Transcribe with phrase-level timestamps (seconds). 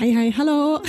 [0.00, 0.80] Hei, hei, hallo!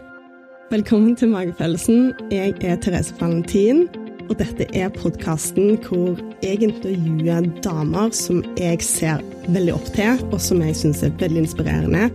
[0.74, 2.12] Velkommen til Magefølelsen.
[2.30, 3.86] Jeg er Therese Valentin,
[4.28, 10.36] og dette er podkasten hvor jeg intervjuer damer som jeg ser veldig opp til, og
[10.44, 12.10] som jeg syns er veldig inspirerende.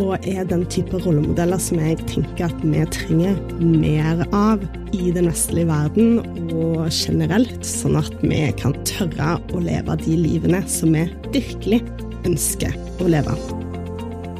[0.00, 4.62] Og er den type rollemodeller som jeg tenker at vi trenger mer av
[4.94, 6.22] i den vestlige verden
[6.54, 11.82] og generelt, sånn at vi kan tørre å leve de livene som vi virkelig
[12.22, 13.61] ønsker å leve.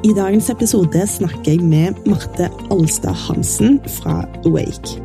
[0.02, 4.96] I dagens episode snakker jeg med Marte Alstad Hansen fra Awake.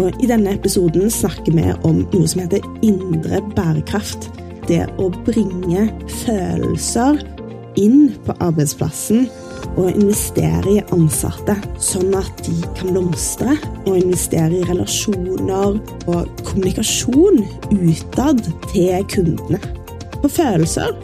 [0.00, 4.30] Og I denne episoden snakker vi om noe som heter indre bærekraft.
[4.64, 5.84] Det å bringe
[6.22, 7.20] følelser
[7.76, 9.26] inn på arbeidsplassen
[9.76, 13.58] og investere i ansatte, sånn at de kan blomstre.
[13.84, 15.76] Og investere i relasjoner
[16.08, 17.42] og kommunikasjon
[17.76, 19.60] utad til kundene.
[20.22, 20.96] For følelser,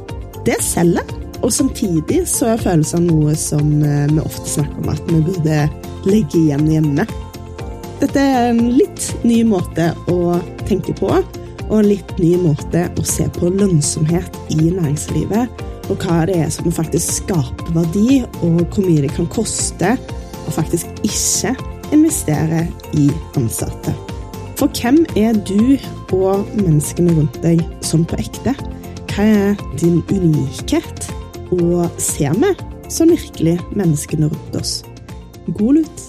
[0.49, 1.02] det selger.
[1.43, 5.59] Og samtidig så er følelser noe som eh, vi ofte snakker om at vi burde
[6.07, 7.07] legge igjen hjemme.
[8.03, 11.11] Dette er en litt ny måte å tenke på,
[11.69, 16.51] og en litt ny måte å se på lønnsomhet i næringslivet og hva det er
[16.53, 19.95] som faktisk skaper verdi, og hvor mye det kan koste
[20.47, 21.55] å faktisk ikke
[21.93, 22.65] investere
[22.99, 23.95] i ansatte.
[24.61, 25.75] For hvem er du
[26.15, 28.55] og menneskene rundt deg sånn på ekte?
[29.13, 31.12] Hva er din unikhet?
[31.53, 32.49] Og ser vi
[32.89, 34.79] sånn virkelig menneskene rundt oss?
[35.53, 36.05] God lut!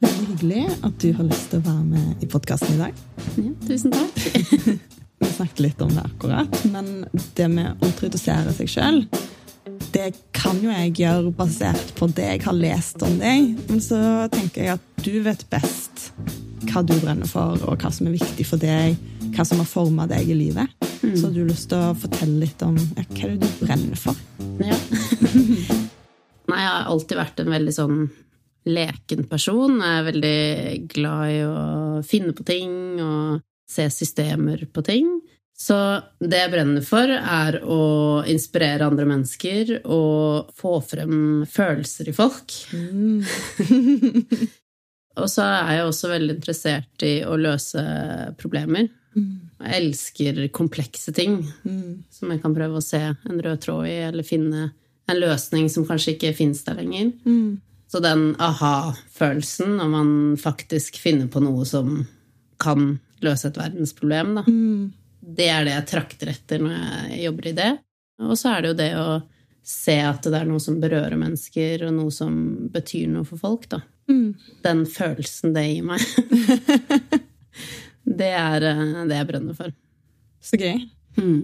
[0.00, 3.04] Veldig hyggelig at du har lyst til å være med i podkasten i dag.
[3.36, 4.24] Ja, tusen takk.
[5.24, 6.88] Vi snakket litt om det akkurat, men
[7.36, 8.98] det med å introdusere seg sjøl,
[9.94, 13.52] det kan jo jeg gjøre basert på det jeg har lest om deg.
[13.68, 14.00] Men så
[14.32, 16.08] tenker jeg at du vet best
[16.70, 18.96] hva du brenner for, og hva som er viktig for deg,
[19.34, 20.72] hva som har forma deg i livet.
[21.02, 21.16] Mm.
[21.16, 24.00] Så har du lyst til å fortelle litt om ja, hva er det du brenner
[24.00, 24.20] for?
[24.62, 24.78] Ja.
[26.50, 27.98] Nei, jeg har alltid vært en veldig sånn
[28.68, 29.78] leken person.
[29.80, 30.40] Jeg er veldig
[30.92, 31.60] glad i å
[32.06, 32.74] finne på ting
[33.04, 35.08] og se systemer på ting.
[35.54, 35.76] Så
[36.18, 37.82] det jeg brenner for, er å
[38.26, 42.56] inspirere andre mennesker og få frem følelser i folk.
[42.74, 43.22] Mm.
[45.20, 47.84] og så er jeg også veldig interessert i å løse
[48.40, 48.90] problemer.
[49.14, 49.50] Mm.
[49.64, 52.04] Jeg elsker komplekse ting mm.
[52.12, 54.72] som jeg kan prøve å se en rød tråd i, eller finne
[55.10, 57.12] en løsning som kanskje ikke fins der lenger.
[57.24, 57.60] Mm.
[57.90, 60.10] Så den aha-følelsen, når man
[60.40, 62.00] faktisk finner på noe som
[62.62, 64.44] kan løse et verdensproblem, da.
[64.48, 64.92] Mm.
[65.24, 67.70] Det er det jeg trakter etter når jeg jobber i det.
[68.24, 69.06] Og så er det jo det å
[69.64, 72.34] se at det er noe som berører mennesker, og noe som
[72.72, 73.80] betyr noe for folk, da.
[74.10, 74.34] Mm.
[74.64, 76.02] Den følelsen det gir meg.
[78.04, 79.74] det er eh, det jeg brenner for.
[80.44, 80.84] Så gøy.
[81.16, 81.40] Mm.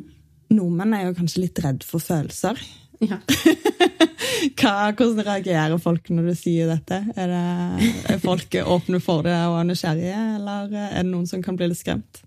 [0.53, 2.59] Nordmenn er jo kanskje litt redd for følelser.
[3.01, 3.21] Ja.
[4.61, 7.01] Hva, hvordan reagerer folk når du sier dette?
[7.17, 11.59] Er, det, er folk åpne for det og nysgjerrige, eller er det noen som kan
[11.59, 12.23] bli litt skremt?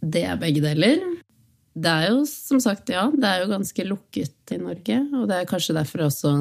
[0.00, 1.02] Det er begge deler.
[1.80, 5.38] Det er jo som sagt, ja, det er jo ganske lukket i Norge, og det
[5.38, 6.32] er kanskje derfor jeg også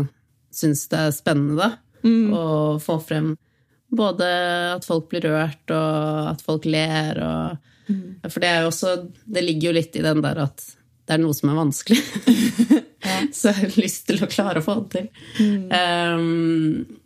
[0.55, 1.69] syns det er spennende, da,
[2.07, 2.31] mm.
[2.33, 2.45] å
[2.81, 3.33] få frem
[3.89, 4.27] både
[4.75, 8.05] at folk blir rørt, og at folk ler, og mm.
[8.29, 8.91] For det er også
[9.25, 10.61] Det ligger jo litt i den der at
[11.09, 11.97] det er noe som er vanskelig.
[13.01, 13.19] ja.
[13.33, 15.07] Så jeg har lyst til å klare å få det til.
[15.41, 15.63] Mm.
[15.73, 16.99] Um,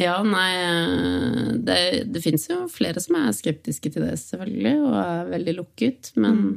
[0.00, 1.76] ja, nei Det,
[2.08, 6.14] det fins jo flere som er skeptiske til det, selvfølgelig, og er veldig lukket.
[6.16, 6.54] Men mm.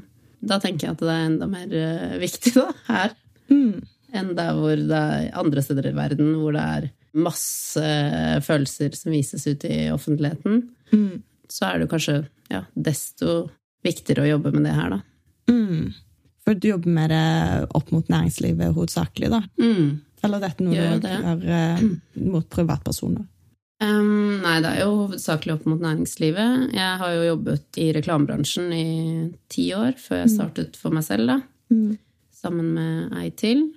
[0.53, 3.15] da tenker jeg at det er enda mer uh, viktig, da, her,
[3.51, 3.73] mm.
[4.15, 7.83] enn der hvor det er andre steder i verden hvor det er masse
[8.45, 10.63] følelser som vises ut i offentligheten.
[10.91, 11.21] Mm.
[11.51, 12.17] Så er det kanskje
[12.51, 13.45] ja, desto
[13.85, 14.99] viktigere å jobbe med det her, da.
[15.51, 15.93] Mm.
[16.45, 19.41] For du jobber med det opp mot næringslivet hovedsakelig, da?
[19.61, 20.01] Mm.
[20.25, 21.87] Eller dette noe gjør du gjør uh,
[22.33, 23.25] mot privatpersoner?
[23.83, 26.69] Um, nei, det er jo hovedsakelig opp mot næringslivet.
[26.77, 28.85] Jeg har jo jobbet i reklamebransjen i
[29.51, 30.35] ti år før jeg mm.
[30.37, 31.39] startet for meg selv, da.
[31.73, 31.97] Mm.
[32.35, 33.67] Sammen med ei til.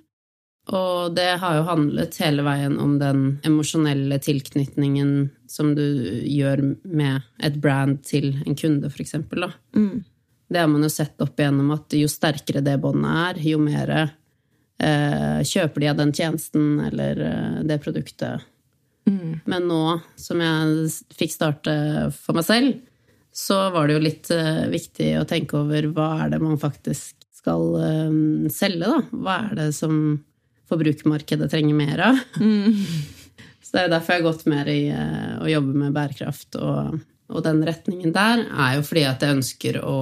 [0.69, 5.85] Og det har jo handlet hele veien om den emosjonelle tilknytningen som du
[6.29, 9.47] gjør med et brand til en kunde, eksempel.
[9.73, 10.03] Mm.
[10.49, 13.95] Det har man jo sett opp igjennom at jo sterkere det båndet er, jo mer
[13.97, 18.45] eh, kjøper de av den tjenesten eller eh, det produktet.
[19.09, 19.39] Mm.
[19.49, 19.83] Men nå
[20.21, 21.75] som jeg fikk starte
[22.13, 22.77] for meg selv,
[23.33, 27.17] så var det jo litt eh, viktig å tenke over hva er det man faktisk
[27.39, 28.17] skal eh,
[28.53, 29.01] selge, da?
[29.13, 29.95] Hva er det som
[30.69, 32.19] forbrukermarkedet trenger mer av?
[32.39, 32.75] Mm.
[33.61, 36.99] Så det er derfor jeg har gått mer i eh, å jobbe med bærekraft og,
[37.29, 39.99] og den retningen der, er jo fordi at jeg ønsker å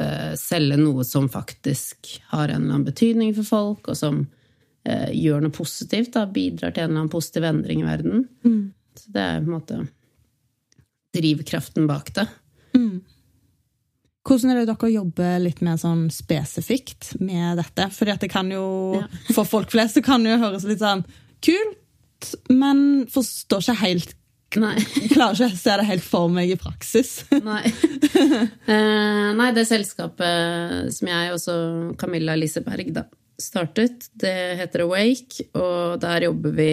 [0.00, 5.10] uh, selge noe som faktisk har en eller annen betydning for folk, og som uh,
[5.12, 8.24] gjør noe positivt, da, bidrar til en eller annen positiv endring i verden.
[8.46, 8.62] Mm.
[8.96, 9.82] Så det er på en måte
[11.14, 12.26] drivkraften bak det.
[14.24, 17.90] Hvordan er det dere jobber litt mer sånn spesifikt med dette?
[17.92, 18.64] Fordi det kan jo,
[19.02, 19.06] Ja.
[19.36, 21.04] for folk flest, det kan jo høres litt sånn
[21.44, 24.14] kult, men forstår ikke helt
[24.54, 24.76] Nei.
[25.10, 27.24] Klarer ikke å se det helt for meg i praksis.
[27.42, 27.64] Nei.
[28.70, 33.02] Eh, nei, det selskapet som jeg og Camilla Liseberg da,
[33.40, 36.68] startet, det heter Awake, og der jobber vi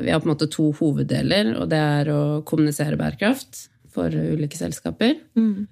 [0.00, 4.56] Vi har på en måte to hoveddeler, og det er å kommunisere bærekraft for ulike
[4.56, 5.16] selskaper.
[5.36, 5.64] Eh,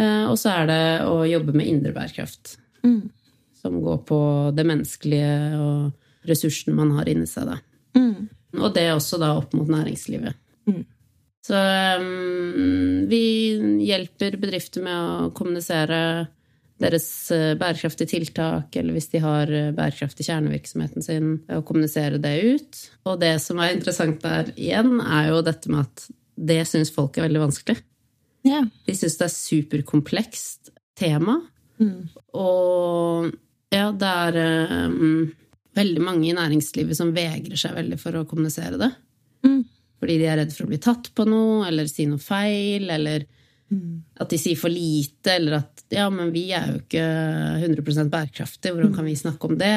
[0.00, 3.10] og så er det å jobbe med indre bærekraft, Mm.
[3.60, 4.18] som går på
[4.56, 7.46] det menneskelige og ressursene man har inni seg.
[7.46, 7.58] Da.
[7.94, 8.28] Mm.
[8.58, 10.34] Og det også da opp mot næringslivet.
[10.66, 10.82] Mm.
[11.42, 11.58] Så
[11.98, 13.22] um, vi
[13.86, 16.28] hjelper bedrifter med å kommunisere
[16.82, 22.18] deres eh, bærekraftige tiltak, eller hvis de har eh, bærekraft i kjernevirksomheten sin, å kommunisere
[22.22, 22.80] det ut.
[23.06, 27.18] Og det som er interessant der igjen, er jo dette med at det syns folk
[27.18, 27.78] er veldig vanskelig.
[28.46, 28.62] Ja.
[28.86, 31.38] De syns det er superkomplekst tema.
[31.82, 32.08] Mm.
[32.38, 33.30] Og
[33.72, 34.40] ja, det er
[34.88, 35.30] um,
[35.78, 38.90] veldig mange i næringslivet som vegrer seg veldig for å kommunisere det.
[39.46, 39.62] Mm.
[40.02, 43.28] Fordi de er redd for å bli tatt på noe, eller si noe feil, eller
[44.20, 47.04] at de sier for lite, eller at ja, men vi er jo ikke
[47.62, 49.76] 100% bærekraftige, hvordan kan vi snakke om det?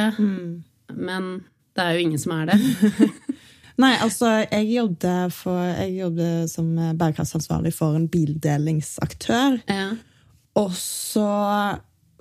[0.96, 1.30] Men
[1.76, 2.60] det er jo ingen som er det.
[3.81, 6.69] Nei, altså, jeg jobbet, for, jeg jobbet som
[7.00, 9.60] bærekraftsansvarlig for en bildelingsaktør.
[9.68, 9.89] Ja.
[10.62, 11.27] Og så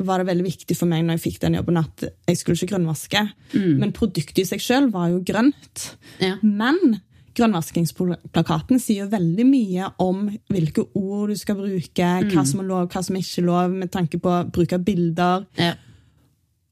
[0.03, 2.73] var det veldig viktig for meg når jeg fikk den jobben, at jeg skulle ikke
[2.75, 3.23] grønnvaske.
[3.55, 5.85] Men produktet i seg sjøl var jo grønt.
[6.19, 6.35] Ja.
[6.43, 6.99] Men
[7.35, 12.89] grønnvaskingsplakaten sier jo veldig mye om hvilke ord du skal bruke, hva som er lov,
[12.91, 15.47] hva som er ikke er lov, med tanke på bruk av bilder.
[15.59, 15.75] Ja.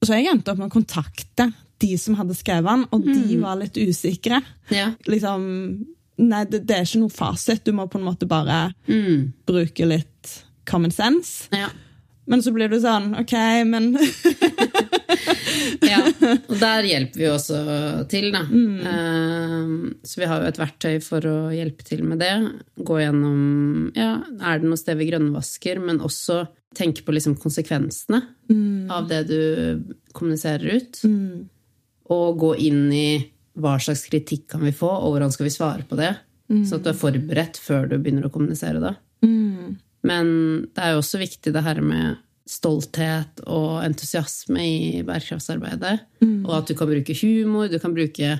[0.03, 1.47] Så jeg endte opp med å kontakte
[1.83, 4.39] de som hadde skrevet den, og de var litt usikre.
[4.73, 4.89] Ja.
[5.09, 5.45] Liksom,
[6.23, 7.63] nei, det, det er ikke noe fasit.
[7.67, 9.33] Du må på en måte bare Mm.
[9.49, 10.37] bruke litt
[10.69, 11.49] common sense.
[11.51, 11.67] ja.
[12.25, 13.33] Men så blir du sånn, ok,
[13.67, 13.89] men
[15.83, 15.99] Ja,
[16.47, 17.57] og der hjelper vi også
[18.11, 18.41] til, da.
[18.47, 19.73] Eh,
[20.07, 22.31] Så vi har jo et verktøy for å hjelpe til med det.
[22.79, 26.45] Gå gjennom ja, er det noe sted vi grønnvasker, men også
[26.79, 28.21] tenke på liksom konsekvensene
[28.93, 29.39] av det du
[30.15, 31.03] kommuniserer ut.
[32.11, 33.07] Og gå inn i
[33.53, 36.15] hva slags kritikk kan vi få, og hvordan skal vi svare på det.
[36.67, 38.93] Sånn at du er forberedt før du begynner å kommunisere det.
[40.03, 40.27] Men
[40.75, 42.17] det er jo også viktig det her med
[42.49, 45.93] stolthet og entusiasme i bærekraftsarbeidet.
[46.43, 48.33] Og at du kan bruke humor, du kan bruke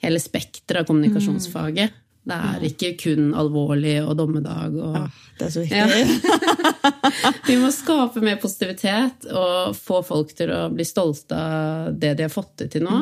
[0.00, 1.90] hele spekteret av kommunikasjonsfaget.
[2.20, 4.96] Det er ikke kun alvorlig og dommedag og
[5.38, 6.74] Det er så viktig.
[7.48, 12.26] Vi må skape mer positivitet og få folk til å bli stolte av det de
[12.26, 12.98] har fått til nå.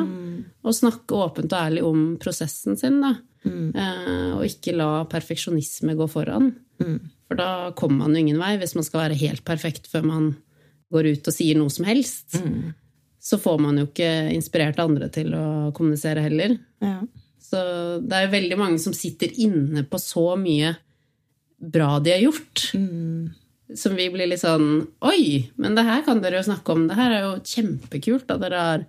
[0.63, 3.17] Og snakke åpent og ærlig om prosessen sin, da.
[3.45, 6.53] Eh, og ikke la perfeksjonisme gå foran.
[7.29, 10.29] For da kommer man jo ingen vei hvis man skal være helt perfekt før man
[10.93, 12.39] går ut og sier noe som helst.
[13.19, 15.45] Så får man jo ikke inspirert andre til å
[15.75, 16.55] kommunisere heller.
[16.81, 17.01] Ja.
[17.49, 17.59] Så
[18.05, 20.75] det er jo veldig mange som sitter inne på så mye
[21.59, 22.67] bra de har gjort.
[23.79, 24.69] Som vi blir litt sånn
[25.05, 26.87] Oi, men det her kan dere jo snakke om.
[26.89, 28.87] Det her er jo kjempekult at dere har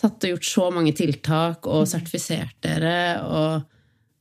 [0.00, 2.94] tatt og gjort så mange tiltak og sertifisert dere
[3.26, 3.66] og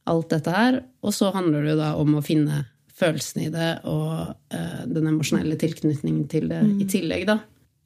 [0.09, 0.81] alt dette her.
[1.03, 2.65] Og så handler det jo da om å finne
[2.99, 7.37] følelsene i det og uh, den emosjonelle tilknytningen til det i tillegg, da.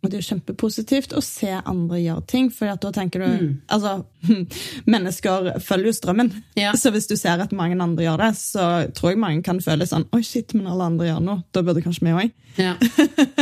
[0.03, 4.03] Og det er jo kjempepositivt å se andre gjøre ting, for da tenker du Altså,
[4.93, 6.31] mennesker følger jo strømmen.
[6.59, 6.73] Ja.
[6.75, 8.65] Så hvis du ser at mange andre gjør det, så
[8.97, 11.43] tror jeg mange kan føle sånn Oi, shit, men alle andre gjør noe.
[11.55, 12.33] Da burde kanskje vi òg.
[12.59, 12.75] Ja.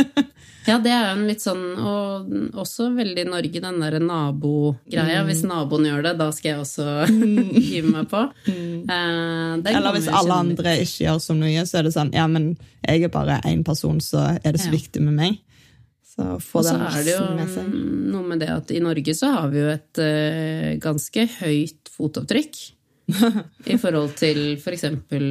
[0.70, 2.30] ja, det er jo en litt sånn Og
[2.62, 5.26] også veldig Norge, den derre nabogreia.
[5.28, 6.86] Hvis naboen gjør det, da skal jeg også
[7.72, 8.22] hive meg på.
[8.48, 12.54] Eh, Eller hvis alle andre ikke gjør så mye, så er det sånn Ja, men
[12.86, 14.78] jeg er bare én person, så er det så Ja.
[14.78, 15.40] viktig med meg.
[16.22, 17.74] Så få Og så er det jo med
[18.12, 22.62] noe med det at i Norge så har vi jo et uh, ganske høyt fotavtrykk.
[23.74, 25.26] I forhold til for eksempel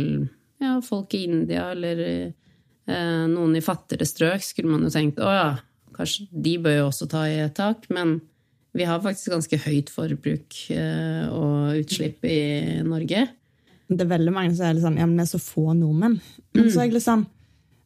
[0.61, 5.31] ja, folk i India eller uh, noen i fattigere strøk, skulle man jo tenkt å
[5.31, 5.47] ja,
[5.95, 7.87] kanskje de bør jo også ta i et tak.
[7.93, 8.19] Men
[8.77, 13.25] vi har faktisk ganske høyt forbruk eh, og utslipp i Norge.
[13.91, 16.21] Det er veldig mange som er sånn Ja, men det er så få nordmenn.
[16.55, 17.40] Men så er jeg liksom, sånn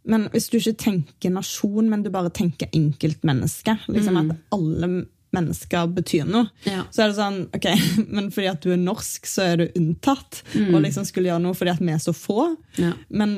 [0.06, 4.90] Men hvis du ikke tenker nasjon, men du bare tenker enkeltmenneske, liksom at alle
[5.36, 6.86] mennesker betyr noe, Ja.
[6.94, 7.66] så er det sånn Ok,
[8.16, 10.44] men fordi at du er norsk, så er du unntatt.
[10.70, 12.52] Og liksom skulle gjøre noe fordi at vi er så få.
[12.80, 12.94] Ja.
[13.10, 13.36] Men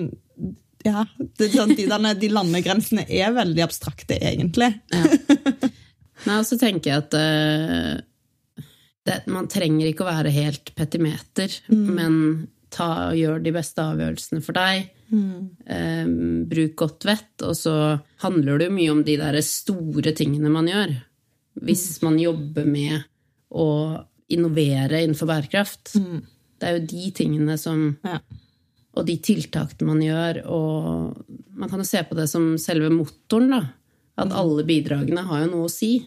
[0.86, 1.06] ja,
[1.40, 4.70] det sånn, de, denne, de landegrensene er veldig abstrakte, egentlig.
[6.28, 8.68] Nei, og så tenker jeg at uh,
[9.08, 12.16] det, man trenger ikke å være helt petimeter, men
[12.74, 14.90] ta, gjør de beste avgjørelsene for deg.
[15.14, 16.10] Eh,
[16.52, 17.46] bruk godt vett.
[17.48, 17.76] Og så
[18.24, 20.96] handler det jo mye om de der store tingene man gjør.
[21.68, 23.08] Hvis man jobber med
[23.50, 23.68] å
[24.34, 25.96] innovere innenfor bærekraft.
[26.58, 28.20] Det er jo de tingene som Ja.
[28.98, 33.52] Og de tiltakene man gjør, og man kan jo se på det som selve motoren,
[33.54, 33.60] da.
[34.18, 36.00] At alle bidragene har jo noe å si.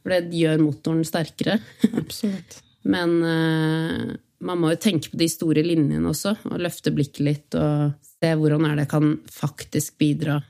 [0.00, 1.58] For det gjør motoren sterkere.
[1.92, 2.62] Absolutt.
[2.94, 7.58] Men eh, man må jo tenke på de store linjene også, og løfte blikket litt
[7.58, 10.40] og se hvordan er det kan faktisk bidra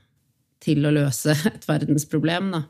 [0.63, 2.53] til å løse et verdensproblem.
[2.55, 2.63] Da.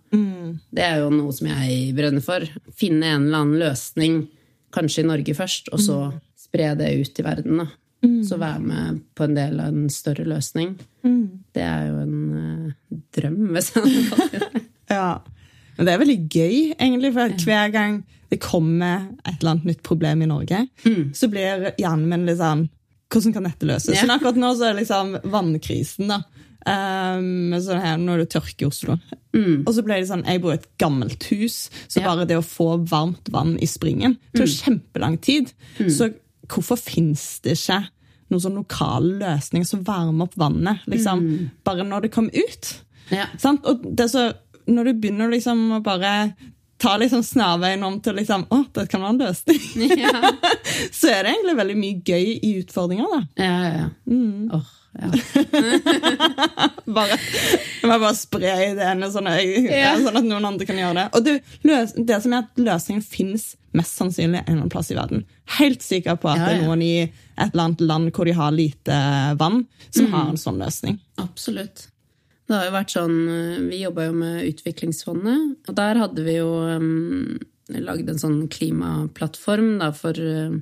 [0.73, 2.47] Det er jo noe som jeg brenner for.
[2.79, 4.25] Finne en eller annen løsning,
[4.73, 5.99] kanskje i Norge først, og så
[6.41, 7.63] spre det ut i verden.
[7.63, 7.69] Da.
[8.27, 10.75] Så være med på en del av en større løsning.
[11.55, 14.67] Det er jo en uh, drøm, hvis jeg kan si det.
[14.93, 15.23] Ja.
[15.79, 17.95] Men det er veldig gøy, egentlig, for hver gang
[18.33, 20.63] det kommer et eller annet nytt problem i Norge,
[21.13, 22.69] så blir hjernen min litt sånn
[23.13, 23.93] Hvordan kan dette løses?
[23.93, 24.07] Yeah.
[24.09, 26.23] Men akkurat nå så er det liksom vannkrisen, da.
[26.65, 28.95] Um, sånn her, når det tørker i Oslo.
[29.37, 32.07] Og så ble det sånn, Jeg bor i et gammelt hus, så Ja.
[32.09, 35.53] bare det å få varmt vann i springen tok kjempelang tid.
[35.77, 36.09] Så
[36.49, 37.83] hvorfor fins det ikke
[38.31, 42.73] noen sånn lokale løsninger som varmer opp vannet liksom, bare når det kommer ut?
[43.11, 43.27] Ja.
[43.37, 43.67] Sant?
[43.67, 44.31] Og det så,
[44.67, 46.35] når du begynner liksom å bare
[46.83, 50.33] ta liksom snarveien om til liksom, å, det kan være en løsning, Ja,
[50.91, 53.07] så er det egentlig veldig mye gøy i utfordringer.
[53.15, 53.21] da.
[53.39, 53.73] ja, ja.
[53.79, 53.91] ja.
[54.59, 55.09] Åh, ja.
[56.93, 59.29] Bare, jeg må bare spre ideene sånn,
[59.71, 59.95] Ja.
[60.03, 61.05] sånn at noen andre kan gjøre det.
[61.17, 61.31] Og du,
[61.69, 65.23] løs, det som er at løsningen finnes mest sannsynlig en eller annen plass i verden.
[65.59, 68.53] Helt sikker på at det er noen i et eller annet land hvor de har
[68.53, 68.99] lite
[69.41, 70.13] vann, som Mm.
[70.19, 70.99] har en sånn løsning.
[71.23, 71.87] Absolutt.
[72.53, 76.37] Det har jo vært sånn eh, Vi jobba jo med Utviklingsfondet, og der hadde vi
[76.37, 77.39] jo um,
[77.73, 80.59] lagd en sånn klimaplattform da, for uh,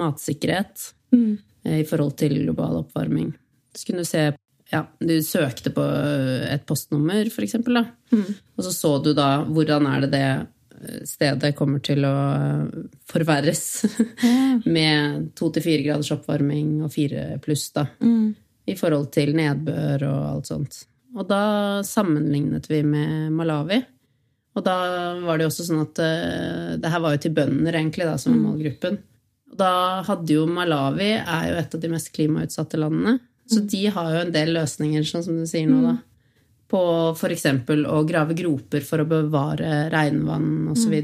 [0.00, 3.30] matsikkerhet eh, i forhold til global oppvarming.
[3.76, 4.32] Så kunne du se
[4.70, 7.84] ja, Du søkte på eh, et postnummer, for eksempel, da.
[8.56, 12.84] Og så så du da hvordan er det det eh, stedet kommer til å eh,
[13.10, 13.64] forverres
[14.76, 17.86] med to til fire graders oppvarming og fire pluss, da
[18.70, 20.80] i forhold til nedbør og alt sånt.
[21.16, 21.42] Og da
[21.86, 23.80] sammenlignet vi med Malawi.
[24.58, 24.76] Og da
[25.22, 28.16] var det jo også sånn at eh, Det her var jo til bønder, egentlig, da,
[28.18, 28.98] som var målgruppen.
[29.50, 29.72] Og da
[30.06, 33.18] hadde jo Malawi er jo et av de mest klimautsatte landene.
[33.50, 35.96] Så de har jo en del løsninger, sånn som du sier nå, da.
[36.70, 36.80] På
[37.16, 37.48] f.eks.
[37.66, 40.94] å grave groper for å bevare regnvann osv.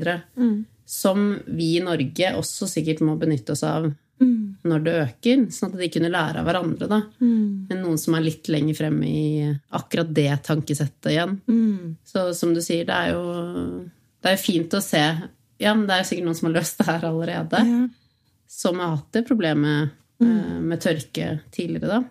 [0.87, 3.89] Som vi i Norge også sikkert må benytte oss av
[4.67, 6.87] når det øker, sånn at de kunne lære av hverandre.
[6.89, 7.01] da.
[7.21, 11.37] Men noen som er litt lenger fremme i akkurat det tankesettet igjen.
[12.05, 13.23] Så som du sier, det er jo
[14.25, 15.03] det er fint å se
[15.63, 17.61] Ja, men det er jo sikkert noen som har løst det her allerede.
[18.51, 19.91] Som har hatt det problemet
[20.23, 22.03] eh, med tørke tidligere, da.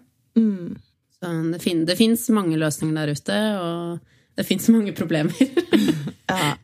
[1.16, 4.00] Så det, fin det fins mange løsninger der ute, og
[4.36, 5.34] det fins mange problemer.
[6.26, 6.56] Ja.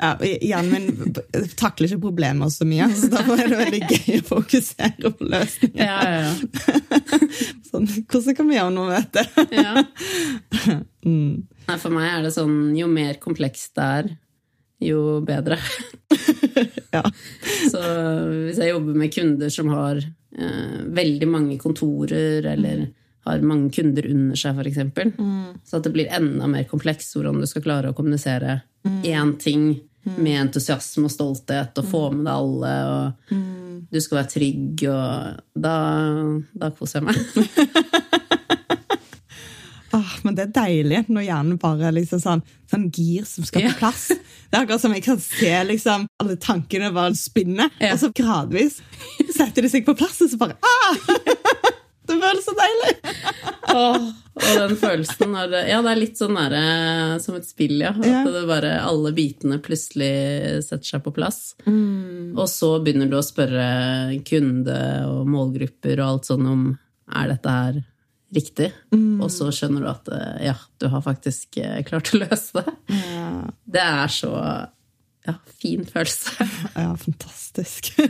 [0.00, 1.14] Ja, igjen, men
[1.58, 5.84] takler ikke problemer så mye, så derfor er det veldig gøy å fokusere på løsninger.
[5.84, 6.32] ja, ja.
[7.70, 9.46] Sånn, hvordan kan vi gjøre noe med dette?
[9.54, 9.84] ja.
[11.06, 11.46] Mm.
[11.68, 14.10] Nei, for meg er det sånn jo mer komplekst det er,
[14.90, 15.60] jo bedre.
[16.90, 17.04] Ja.
[17.70, 17.80] Så
[18.48, 22.88] hvis jeg jobber med kunder som har eh, veldig mange kontorer, eller
[23.26, 25.14] har mange kunder under seg, f.eks.,
[25.68, 28.60] så at det blir enda mer komplekst hvordan du skal klare å kommunisere
[29.04, 29.74] én ting
[30.16, 33.34] med entusiasme og stolthet, og få med deg alle, og
[33.92, 35.74] du skal være trygg, og da,
[36.56, 37.18] da koser jeg meg.
[39.92, 43.76] Åh, men det er deilig når hjernen bare liksom sånn, sånn gir som skal på
[43.82, 44.08] plass.
[44.14, 47.92] Det er akkurat som jeg kan se liksom, alle tankene bare spinne, Ja.
[47.92, 48.80] og så gradvis
[49.36, 50.96] setter de seg på plass, og så bare ah!
[52.10, 52.92] Det føles så deilig!
[53.70, 54.06] Åh,
[54.40, 56.60] og den følelsen når det, Ja, det er litt sånn nære
[57.22, 57.92] som et spill, ja.
[57.94, 58.22] At Ja.
[58.26, 60.10] det bare alle bitene plutselig
[60.66, 61.40] setter seg på plass.
[61.68, 63.68] Og så begynner du å spørre
[64.26, 66.66] kunde og målgrupper og alt sånn om
[67.10, 67.80] er dette her
[68.34, 68.70] riktig.
[68.94, 72.74] Og så skjønner du at eh, ja, du har faktisk eh, klart å løse det.
[73.70, 74.30] Det er så
[75.26, 76.46] ja, fin følelse.
[76.80, 77.92] Ja, fantastisk.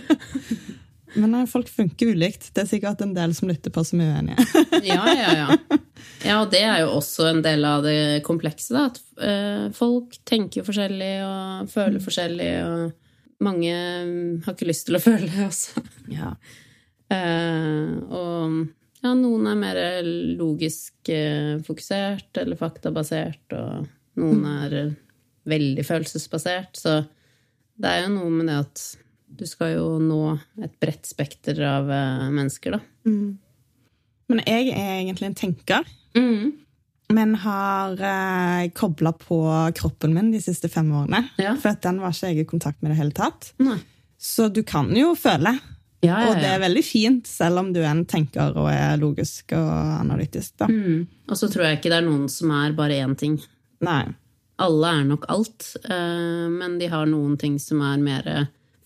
[1.17, 2.51] Men nei, folk funker ulikt.
[2.55, 4.47] Det er sikkert en del som lytter på som er uenige.
[4.91, 5.79] Ja, ja, ja.
[6.25, 8.87] Ja, og det er jo også en del av det komplekse, da.
[8.89, 14.99] At eh, folk tenker forskjellig og føler forskjellig, og mange mm, har ikke lyst til
[14.99, 15.85] å føle det også.
[16.13, 16.35] Ja.
[17.11, 18.61] Eh, og
[19.01, 19.83] ja, noen er mer
[20.39, 23.89] logisk eh, fokusert eller faktabasert, og
[24.21, 24.99] noen er eh,
[25.49, 26.77] veldig følelsesbasert.
[26.77, 26.99] Så
[27.81, 28.83] Det er jo noe med det at
[29.39, 30.23] du skal jo nå
[30.63, 32.81] et bredt spekter av eh, mennesker, da.
[34.31, 35.87] Men jeg er egentlig en tenker.
[36.15, 36.53] Mm.
[37.11, 39.41] Men har eh, kobla på
[39.77, 41.25] kroppen min de siste fem årene.
[41.43, 41.57] Ja.
[41.59, 43.53] For den var ikke jeg i kontakt med i det hele tatt.
[43.63, 43.81] Nei.
[44.21, 45.57] Så du kan jo føle.
[46.01, 48.95] Ja, ja, Og det er veldig fint, selv om du er en tenker og er
[49.01, 50.63] logisk og analytisk.
[50.71, 51.03] Mm.
[51.29, 53.37] Og så tror jeg ikke det er noen som er bare én ting.
[53.85, 54.05] Nei.
[54.61, 58.31] Alle er nok alt, eh, men de har noen ting som er mer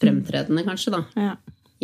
[0.04, 1.02] fremtredende, kanskje, da.
[1.16, 1.34] Ja.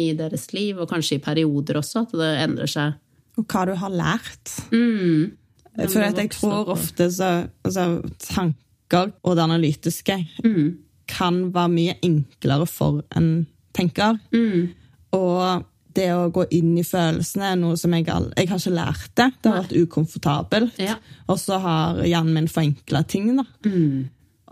[0.01, 2.95] I deres liv, og kanskje i perioder også, at det endrer seg.
[3.39, 4.53] Og hva du har lært.
[4.73, 5.33] Mm.
[5.81, 7.31] For jeg tror ofte så
[7.65, 7.85] altså,
[8.27, 10.79] tanker og det analytiske Mm.
[11.09, 14.19] kan være mye enklere for en tenker.
[14.35, 14.71] Mm.
[15.17, 19.15] Og det å gå inn i følelsene er noe som jeg, jeg har ikke lært
[19.19, 19.29] det.
[19.43, 20.79] Det har vært ukomfortabelt.
[20.79, 20.97] Ja.
[21.29, 23.37] Og så har hjernen min forenkla ting.
[23.37, 23.45] da.
[23.67, 24.09] Mm.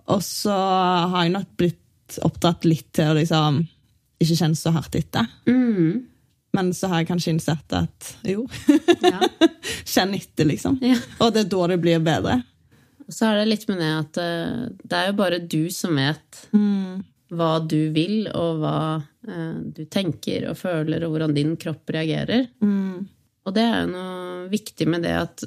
[0.08, 1.78] Og så har jeg nok blitt
[2.24, 3.58] oppdratt litt til å liksom
[4.18, 5.26] ikke kjenne så hardt etter.
[5.46, 6.06] Mm.
[6.56, 8.46] Men så har jeg kanskje innsett at jo,
[9.04, 9.20] Ja.
[9.92, 10.78] kjenn etter, liksom.
[10.82, 10.96] Ja.
[11.22, 12.38] Og det er da det blir bedre.
[13.08, 16.40] Så er det litt med det at eh, det er jo bare du som vet
[16.56, 17.04] Mm.
[17.36, 18.74] hva du vil, og hva
[19.28, 22.48] eh, du tenker og føler, og hvordan din kropp reagerer.
[22.64, 23.06] Mm.
[23.46, 25.44] Og det er jo noe viktig med det at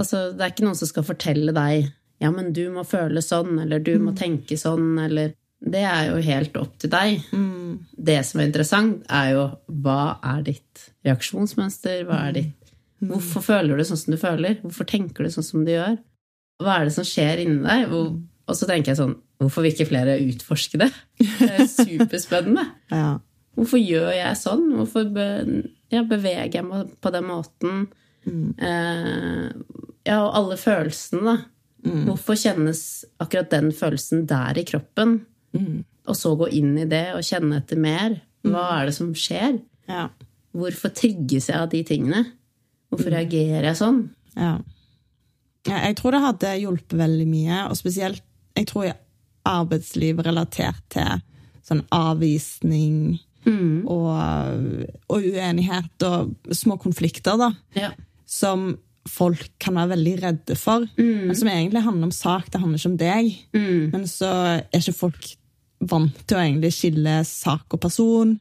[0.00, 1.90] altså, det er ikke noen som skal fortelle deg
[2.22, 5.32] ja, men du må føle sånn, eller du må tenke sånn, eller
[5.64, 7.22] Det er jo helt opp til deg.
[7.32, 7.78] Mm.
[8.08, 9.44] Det som er interessant, er jo
[9.84, 12.04] hva er ditt reaksjonsmønster?
[12.08, 12.60] Hva er ditt
[13.04, 14.58] Hvorfor føler du sånn som du føler?
[14.62, 15.98] Hvorfor tenker du sånn som du gjør?
[16.62, 17.88] Hva er det som skjer inni deg?
[17.90, 18.14] Hvor,
[18.48, 20.88] og så tenker jeg sånn Hvorfor vil ikke flere utforske det?
[21.20, 22.68] Det er superspennende.
[22.94, 23.18] Ja.
[23.54, 24.62] Hvorfor gjør jeg sånn?
[24.74, 25.26] Hvorfor be,
[25.92, 27.84] ja, beveger jeg meg på den måten?
[28.24, 29.50] Eh,
[30.08, 31.36] ja, og alle følelsene, da.
[32.08, 32.80] Hvorfor kjennes
[33.20, 35.18] akkurat den følelsen der i kroppen?
[35.54, 38.18] Og så gå inn i det og kjenne etter mer.
[38.44, 39.60] Hva er det som skjer?
[39.88, 40.08] Ja.
[40.54, 42.24] Hvorfor trigges jeg av de tingene?
[42.92, 44.02] Hvorfor reagerer jeg sånn?
[44.36, 44.58] Ja.
[45.66, 48.20] Jeg tror det hadde hjulpet veldig mye, og spesielt
[48.54, 48.96] jeg tror i
[49.48, 51.22] arbeidsliv relatert til
[51.64, 54.12] sånn avvisning og,
[55.12, 57.90] og uenighet og små konflikter, da, Ja.
[58.24, 58.74] som
[59.08, 62.92] folk kan være veldig redde for, men som egentlig handler om sak, det handler ikke
[62.92, 63.34] om deg.
[63.92, 65.28] Men så er ikke folk
[65.90, 68.34] vant til å egentlig skille sak og person.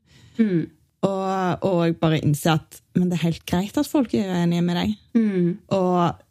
[1.04, 4.78] Og, og bare innse at men det er helt greit at folk er uenige med
[4.80, 4.92] deg.
[5.74, 6.22] Og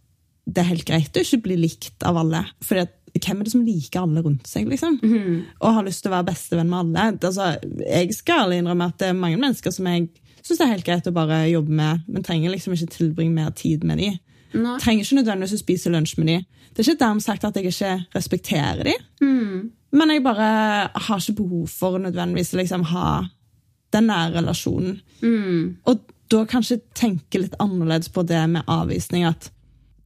[0.46, 2.44] det er helt greit å ikke bli likt av alle.
[2.64, 2.80] For
[3.12, 4.70] hvem er det som liker alle rundt seg?
[4.70, 4.96] liksom?
[5.60, 7.04] Og har lyst til å være bestevenn med alle.
[7.28, 7.50] Altså,
[7.84, 10.08] jeg skal innrømme at det er mange mennesker som jeg
[10.42, 13.52] syns det er helt greit å bare jobbe med, men trenger liksom ikke tilbringe mer
[13.54, 14.16] tid med dem.
[14.52, 14.78] Nei.
[14.82, 16.42] Trenger ikke nødvendigvis å spise lunsj med dem.
[16.72, 19.06] Det er ikke dermed sagt at jeg ikke respekterer dem.
[19.92, 20.48] Men jeg bare
[20.94, 23.06] har ikke behov for å nødvendigvis liksom ha
[23.92, 25.00] den nære relasjonen.
[25.84, 29.26] Og da kanskje tenke litt annerledes på det med avvisning.
[29.28, 29.50] At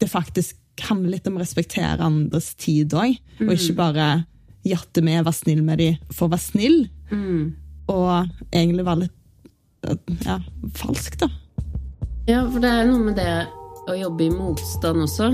[0.02, 3.14] det faktisk handler litt om å respektere andres tid òg.
[3.46, 4.08] Og ikke bare
[4.66, 6.80] jatte med, være snill med dem for å være snill.
[7.94, 8.10] Og
[8.50, 9.14] egentlig være litt
[10.26, 10.40] ja,
[10.74, 11.30] falsk, da.
[12.26, 13.46] Ja, for det er noe med det
[13.86, 15.30] å jobbe i motstand også.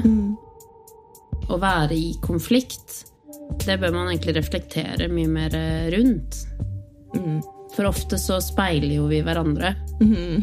[1.49, 3.07] Å være i konflikt.
[3.63, 5.57] Det bør man egentlig reflektere mye mer
[5.95, 6.41] rundt.
[7.77, 9.77] For ofte så speiler jo vi hverandre.
[10.03, 10.43] Mm.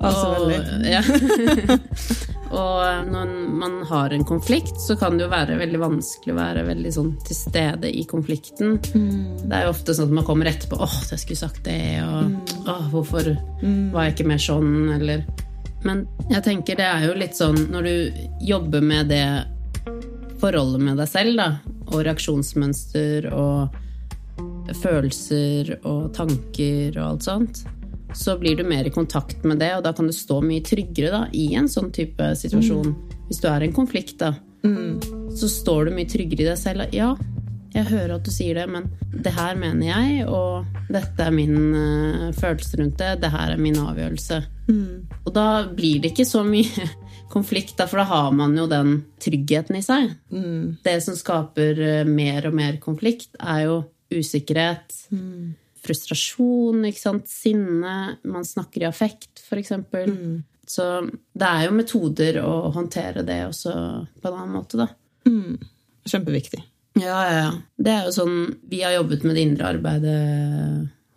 [0.00, 1.86] Altså og, veldig.
[2.60, 6.64] og når man har en konflikt, så kan det jo være veldig vanskelig å være
[6.68, 8.78] veldig sånn til stede i konflikten.
[8.84, 12.52] Det er jo ofte sånn at man kommer etterpå 'Åh, jeg skulle sagt det', og
[12.64, 13.32] 'Åh, hvorfor
[13.94, 15.24] var jeg ikke mer sånn', eller
[15.84, 18.12] Men jeg tenker det er jo litt sånn når du
[18.44, 19.24] jobber med det
[20.40, 21.48] forholdet med deg selv, da,
[21.90, 23.76] og reaksjonsmønster og
[24.80, 27.62] følelser og tanker og alt sånt,
[28.16, 31.10] så blir du mer i kontakt med det, og da kan du stå mye tryggere
[31.12, 32.94] da, i en sånn type situasjon.
[33.28, 34.32] Hvis du er i en konflikt, da,
[35.36, 36.96] så står du mye tryggere i deg selv.
[36.96, 37.12] Ja,
[37.70, 41.70] jeg hører at du sier det, men det her mener jeg, og dette er min
[41.70, 44.40] uh, følelse rundt det, det her er min avgjørelse.
[45.24, 46.88] Og da blir det ikke så mye
[47.30, 50.12] konflikt, da, for da har man jo den tryggheten i seg.
[50.84, 54.94] Det som skaper eh, mer og mer konflikt, er jo usikkerhet,
[55.80, 57.28] frustrasjon, ikke sant?
[57.30, 59.60] sinne, man snakker i affekt, f.eks.
[59.62, 60.16] eksempel.
[60.70, 63.72] Så det er jo metoder å håndtere det også
[64.18, 64.90] på en annen måte, da.
[66.10, 66.62] Kjempeviktig.
[66.98, 67.50] Ja, ja, ja.
[67.78, 68.36] Det er jo sånn
[68.70, 70.18] vi har jobbet med det indre arbeidet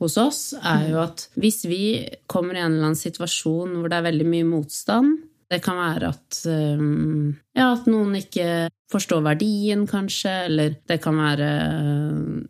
[0.04, 1.84] hos oss, er jo at hvis vi
[2.30, 5.23] kommer i en eller annen situasjon hvor det er veldig mye motstand,
[5.54, 8.48] Det kan være at, um, ja, at noen ikke
[8.94, 11.50] forstår verdien, kanskje, eller det kan være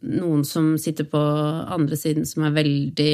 [0.01, 1.21] noen som sitter på
[1.75, 3.13] andre siden som er veldig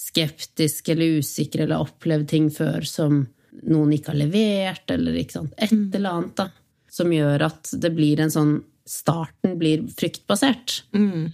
[0.00, 3.20] skeptisk eller usikker eller har opplevd ting før som
[3.66, 5.90] noen ikke har levert, eller ikke sant, et Mm.
[5.94, 6.48] eller annet, da,
[6.90, 8.58] som gjør at det blir en sånn
[8.90, 10.80] Starten blir fryktbasert.
[10.96, 11.28] Mm.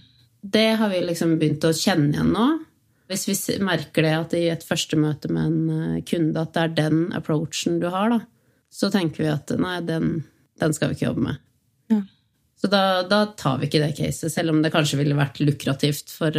[0.45, 2.43] Det har vi liksom begynt å kjenne igjen nå.
[3.07, 6.63] Hvis vi merker det at i et første møte med en eh, kunde at det
[6.65, 8.21] er den approachen du har, da,
[8.73, 10.23] så tenker vi at nei, den,
[10.59, 11.39] den skal vi ikke jobbe med.
[11.93, 12.01] Ja.
[12.57, 16.11] Så da, da tar vi ikke det caset, selv om det kanskje ville vært lukrativt
[16.11, 16.35] for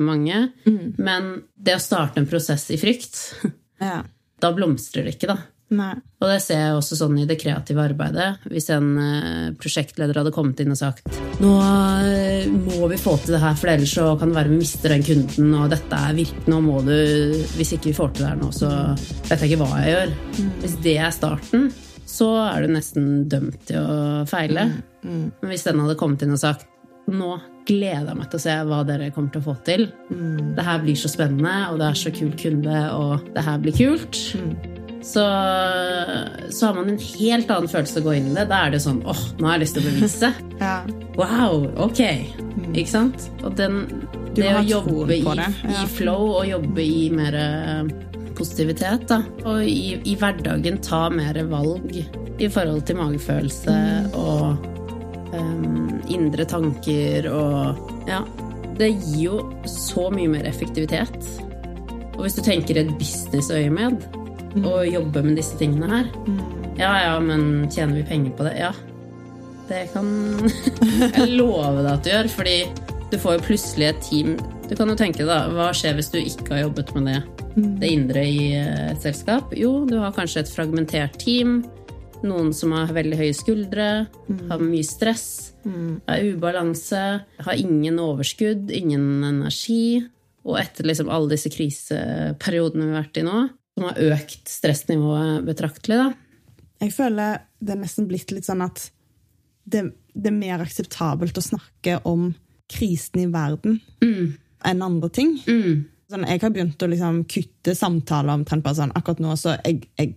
[0.00, 0.40] mange.
[0.66, 0.88] mange.
[0.98, 3.20] Men det å starte en prosess i frykt,
[3.78, 4.00] Ja.
[4.42, 5.38] da blomstrer det ikke, da.
[5.68, 5.94] Nei.
[6.22, 8.28] Og det ser jeg også sånn i det kreative arbeidet.
[8.48, 11.04] Hvis en eh, prosjektleder hadde kommet inn og sagt
[11.42, 14.62] nå eh, må vi få til det her, for ellers så kan det være vi
[14.62, 16.94] mister den kunden, og dette er virkelig, nå må du
[17.58, 18.72] Hvis ikke vi får til det her nå, så
[19.28, 20.16] vet jeg ikke hva jeg gjør.
[20.64, 21.68] Hvis det er starten,
[22.08, 24.70] så er du nesten dømt til å feile.
[25.04, 26.66] Men hvis den hadde kommet inn og sagt
[27.08, 29.86] nå gleder jeg meg til å se hva dere kommer til å få til.
[30.56, 33.76] Det her blir så spennende, og det er så kul kunde, og det her blir
[33.76, 34.20] kult.
[35.02, 35.22] Så,
[36.50, 38.46] så har man en helt annen følelse å gå inn i det.
[38.50, 40.32] Da er det sånn åh, nå har jeg lyst til å bevise.
[40.58, 40.80] Ja.
[41.14, 42.00] Wow, ok.
[42.72, 43.28] Ikke sant?
[43.46, 43.84] Og den,
[44.34, 45.84] det å jobbe i, det, ja.
[45.84, 47.92] i flow og jobbe i mer eh,
[48.38, 49.20] positivitet, da.
[49.46, 54.10] Og i, i hverdagen ta mer valg i forhold til magefølelse Mm.
[54.18, 54.66] og
[55.34, 57.78] um, indre tanker og
[58.10, 58.22] Ja.
[58.78, 61.16] Det gir jo så mye mer effektivitet.
[62.14, 64.04] Og hvis du tenker et businessøyemed
[64.64, 66.12] og jobbe med disse tingene her
[66.78, 68.54] Ja, ja, men tjener vi penger på det?
[68.60, 68.72] Ja.
[69.68, 70.08] Det kan
[71.18, 72.58] jeg love deg at du gjør, fordi
[73.08, 74.36] du får jo plutselig et team
[74.68, 77.18] Du kan jo tenke da, hva skjer hvis du ikke har jobbet med det,
[77.80, 79.52] det indre i eh, et selskap?
[79.56, 81.62] Jo, du har kanskje et fragmentert team.
[82.26, 83.86] Noen som har veldig høye skuldre,
[84.50, 87.02] har mye stress, er ubalanse,
[87.46, 90.02] har ingen overskudd, ingen energi.
[90.48, 93.40] Og etter liksom alle disse kriseperiodene vi har vært i nå,
[93.78, 96.08] som har økt stressnivået betraktelig, da.
[96.78, 98.84] Jeg føler det er nesten blitt litt sånn at
[99.68, 102.30] det, det er mer akseptabelt å snakke om
[102.70, 103.80] krisen i verden
[104.68, 105.34] enn andre ting.
[105.48, 105.88] Mm.
[106.08, 109.88] Sånn, jeg har begynt å liksom kutte samtaler omtrent bare sånn akkurat nå, så jeg,
[109.98, 110.14] jeg,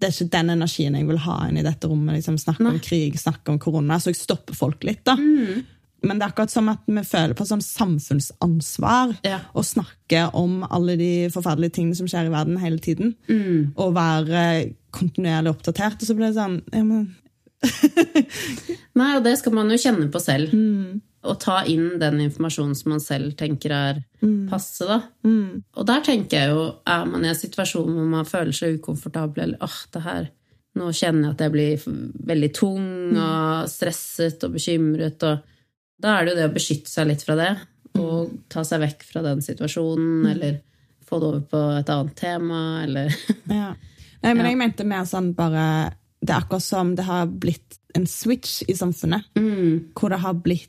[0.00, 2.16] det er ikke den energien jeg vil ha inn i dette rommet.
[2.18, 4.00] Liksom, snakke om krig, snakke om korona.
[4.02, 5.14] Så jeg stopper folk litt, da.
[6.02, 9.38] Men det er akkurat som at vi føler på sånn samfunnsansvar Ja.
[9.54, 13.14] å snakke om alle de forferdelige tingene som skjer i verden hele tiden.
[13.76, 16.02] Og være kontinuerlig oppdatert.
[16.02, 17.14] Og så blir det sånn ja, men,
[18.98, 20.52] Nei, og det skal man jo kjenne på selv.
[21.22, 24.00] Og ta inn den informasjonen som man selv tenker er
[24.50, 24.96] passe, da.
[25.78, 29.44] Og der tenker jeg jo, er man i en situasjon hvor man føler seg ukomfortabel,
[29.54, 30.30] eller åh, det her
[30.72, 31.82] Nå kjenner jeg at jeg blir
[32.30, 35.42] veldig tung og stresset og bekymret, og
[36.02, 37.50] da er det jo det å beskytte seg litt fra det.
[38.00, 40.60] Og ta seg vekk fra den situasjonen, eller
[41.06, 43.12] få det over på et annet tema, eller
[43.60, 43.72] ja.
[44.22, 45.64] Nei, men jeg mente mer sånn bare
[46.22, 49.24] Det er akkurat som det har blitt en switch i samfunnet.
[49.36, 50.68] mm, Hvor det har blitt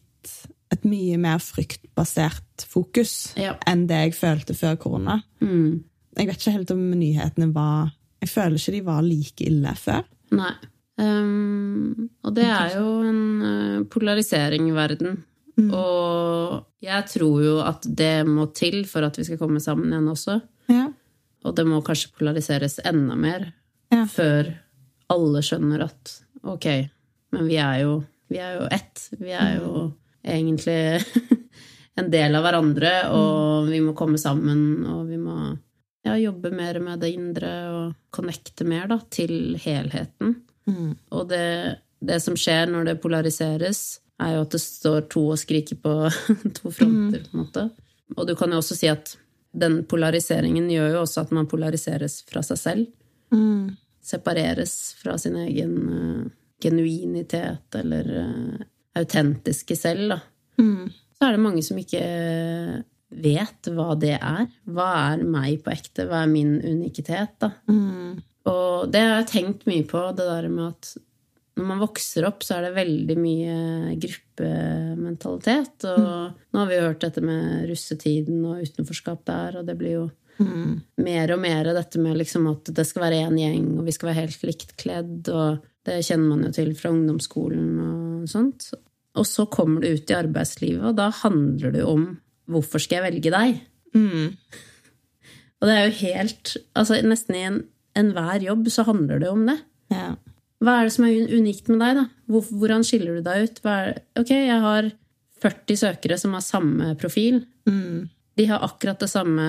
[0.73, 3.53] et mye mer fryktbasert fokus Ja.
[3.69, 5.19] enn det jeg følte før korona.
[5.41, 5.83] mm,
[6.17, 7.91] Jeg vet ikke helt om nyhetene var
[8.21, 10.03] Jeg føler ikke de var like ille før.
[10.31, 10.53] Nei.
[11.01, 15.23] Ehm, og det er jo en eh, polarisering i verden.
[15.69, 20.09] Og jeg tror jo at det må til for at vi skal komme sammen igjen
[20.09, 20.39] også.
[20.71, 20.87] Ja.
[21.45, 23.51] Og det må kanskje polariseres enda mer
[23.93, 24.05] Ja.
[24.09, 24.47] før
[25.13, 26.13] alle skjønner at
[26.49, 26.65] ok,
[27.35, 27.91] men vi er jo,
[28.31, 29.03] vi er jo ett.
[29.19, 29.91] Vi er jo
[30.25, 31.03] egentlig
[31.99, 35.35] en del av hverandre, og vi må komme sammen, og vi må
[36.07, 40.39] ja, jobbe mer med det indre og connecte mer da, til helheten.
[40.69, 40.93] Mm.
[41.15, 41.45] Og det,
[42.03, 43.83] det som skjer når det polariseres,
[44.21, 45.93] er jo at det står to og skriker på
[46.59, 47.67] to fronter, på en måte.
[48.17, 49.15] Og du kan jo også si at
[49.53, 52.85] den polariseringen gjør jo også at man polariseres fra seg selv.
[53.33, 53.75] Mm.
[54.03, 56.23] Separeres fra sin egen uh,
[56.63, 58.63] genuinitet eller uh,
[58.99, 60.19] autentiske selv, da.
[60.61, 60.89] Mm.
[61.13, 62.03] Så er det mange som ikke
[63.23, 64.47] vet hva det er.
[64.69, 66.07] Hva er meg på ekte?
[66.09, 67.53] Hva er min unikitet, da?
[67.69, 68.21] Mm.
[68.49, 70.93] Og det har jeg tenkt mye på, det der med at
[71.53, 73.57] når man vokser opp, så er det veldig mye
[74.01, 75.85] gruppementalitet.
[75.85, 79.97] Og nå har vi jo hørt dette med russetiden og utenforskap der, og det blir
[79.99, 80.81] jo Mm.
[80.97, 84.09] mer og mer dette med liksom at det skal være én gjeng, og vi skal
[84.09, 88.71] være helt likt kledd, og det kjenner man jo til fra ungdomsskolen og sånt.
[89.13, 92.07] Og så kommer du ut i arbeidslivet, og da handler det jo om
[92.49, 93.61] hvorfor skal jeg velge deg?
[93.93, 94.33] Mm.
[95.61, 97.59] Og det er jo helt Altså nesten i en
[97.95, 99.57] enhver jobb så handler det om det.
[99.93, 100.15] Ja.
[100.63, 102.05] Hva er det som er unikt med deg, da?
[102.31, 103.59] Hvor, hvordan skiller du deg ut?
[104.19, 104.91] Ok, jeg har
[105.43, 107.41] 40 søkere som har samme profil.
[107.67, 108.07] Mm.
[108.39, 109.43] De har akkurat det samme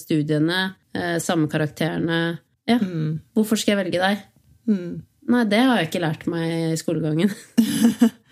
[0.00, 0.62] studiene,
[0.96, 2.38] eh, samme karakterene.
[2.68, 3.20] Ja, Mm.
[3.36, 4.18] hvorfor skal jeg velge deg?
[4.68, 5.02] Mm.
[5.28, 7.30] Nei, det har jeg ikke lært meg i skolegangen.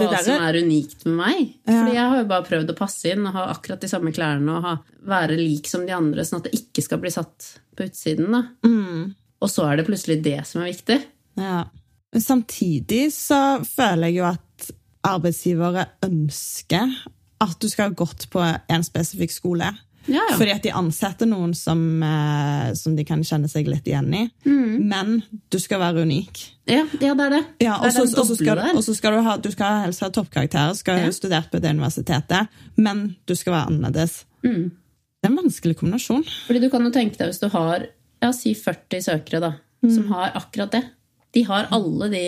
[0.00, 1.40] Hva der som er unikt med meg.
[1.66, 1.74] Ja.
[1.74, 4.56] Fordi jeg har jo bare prøvd å passe inn og ha akkurat de samme klærne
[4.56, 4.76] og ha,
[5.08, 8.38] være lik som de andre, sånn at det ikke skal bli satt på utsiden.
[8.64, 9.02] mm.
[9.42, 11.00] Og så er det plutselig det som er viktig.
[11.40, 11.64] Ja.
[12.12, 14.68] Men Samtidig så føler jeg jo at
[15.02, 16.92] arbeidsgivere ønsker
[17.42, 19.72] at du skal ha gått på en spesifikk skole.
[20.06, 20.36] Ja, ja.
[20.36, 24.22] Fordi at de ansetter noen som, eh, som de kan kjenne seg litt igjen i.
[24.44, 24.82] Mm.
[24.90, 26.42] Men du skal være unik.
[26.66, 27.42] Ja, ja, det er det.
[27.62, 28.36] Ja, og så skal,
[28.96, 33.16] skal du ha, du skal helst ha toppkarakterer, skal ha studert på det universitetet, men
[33.26, 34.24] du skal være annerledes.
[34.46, 34.70] Mm.
[35.22, 36.24] Det er en vanskelig kombinasjon.
[36.48, 37.86] Fordi du kan jo tenke deg hvis du har
[38.22, 39.90] ja, si 40 søkere da, Mm.
[39.96, 40.84] som har akkurat det.
[41.34, 42.20] De har alle de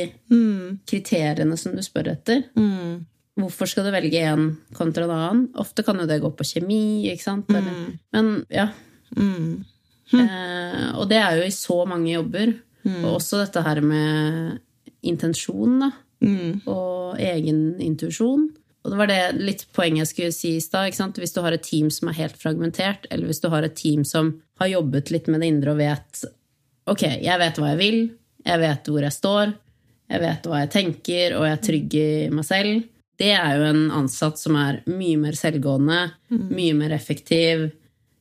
[0.91, 2.43] kriteriene som du spør etter.
[2.59, 3.05] Mm.
[3.41, 5.47] Hvorfor skal du velge én kontra en annen?
[5.59, 7.51] Ofte kan jo det gå på kjemi, ikke sant?
[7.51, 8.69] Eller, men ja.
[9.17, 9.65] Mm.
[10.15, 12.55] Eh, og det er jo i så mange jobber.
[12.85, 13.01] Mm.
[13.03, 14.61] Og også dette her med
[15.03, 15.91] intensjon, da.
[16.25, 16.63] Mm.
[16.71, 18.47] Og egen intuisjon.
[18.85, 20.95] Og det var det litt poenget jeg skulle si i stad.
[21.17, 24.05] Hvis du har et team som er helt fragmentert, eller hvis du har et team
[24.07, 26.25] som har jobbet litt med det indre og vet
[26.85, 27.95] Ok, jeg vet hva jeg vil,
[28.45, 29.53] jeg vet hvor jeg står,
[30.13, 32.83] jeg vet hva jeg tenker, og jeg er trygg i meg selv.
[33.21, 36.01] Det er jo en ansatt som er mye mer selvgående,
[36.51, 37.69] mye mer effektiv,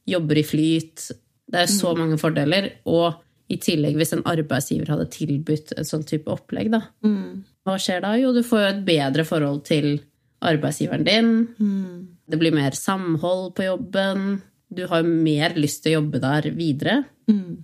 [0.06, 1.08] jobber i flyt.
[1.50, 2.72] Det er jo så mange fordeler.
[2.86, 3.16] Og
[3.50, 7.44] i tillegg, hvis en arbeidsgiver hadde tilbudt et sånn type opplegg, da, Mm.
[7.66, 8.14] hva skjer da?
[8.18, 10.02] Jo, du får jo et bedre forhold til
[10.42, 11.48] arbeidsgiveren din.
[11.60, 12.08] Mm.
[12.30, 14.42] Det blir mer samhold på jobben.
[14.74, 17.06] Du har jo mer lyst til å jobbe der videre.
[17.30, 17.64] Mm.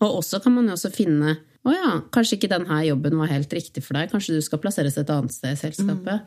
[0.00, 3.52] Og også kan man jo også finne å ja, kanskje ikke denne jobben var helt
[3.54, 4.10] riktig for deg.
[4.10, 6.22] Kanskje du skal plasseres et annet sted i selskapet.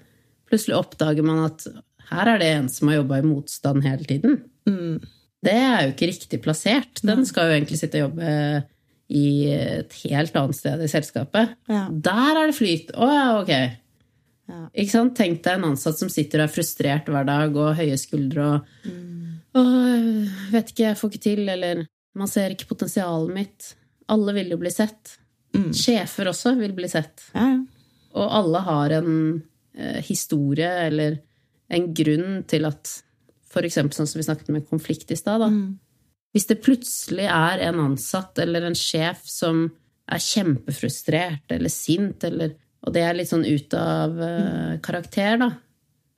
[0.49, 1.65] Plutselig oppdager man at
[2.11, 4.39] her er det en som har jobba i motstand hele tiden.
[4.69, 4.99] Mm.
[5.45, 7.01] Det er jo ikke riktig plassert.
[7.05, 8.29] Den skal jo egentlig sitte og jobbe
[9.15, 11.57] i et helt annet sted i selskapet.
[11.69, 11.87] Ja.
[11.89, 12.93] Der er det flyt!
[12.97, 13.51] Å ja, ok.
[14.45, 14.61] Ja.
[14.73, 15.15] Ikke sant?
[15.17, 18.93] Tenk deg en ansatt som sitter og er frustrert hver dag og høye skuldre og
[19.55, 19.61] Å,
[20.51, 21.85] vet ikke, jeg får ikke til, eller
[22.19, 23.69] man ser ikke potensialet mitt.
[24.11, 25.13] Alle vil jo bli sett.
[25.55, 25.69] Mm.
[25.71, 27.23] Sjefer også vil bli sett.
[27.31, 27.61] Ja, ja.
[28.19, 29.15] Og alle har en
[30.05, 31.17] historie eller
[31.73, 32.91] en grunn til at
[33.63, 35.45] eksempel sånn som vi snakket med konflikt i stad.
[35.47, 35.77] Mm.
[36.35, 39.69] Hvis det plutselig er en ansatt eller en sjef som
[40.11, 45.49] er kjempefrustrert eller sint, eller, og det er litt sånn ut av uh, karakter, da,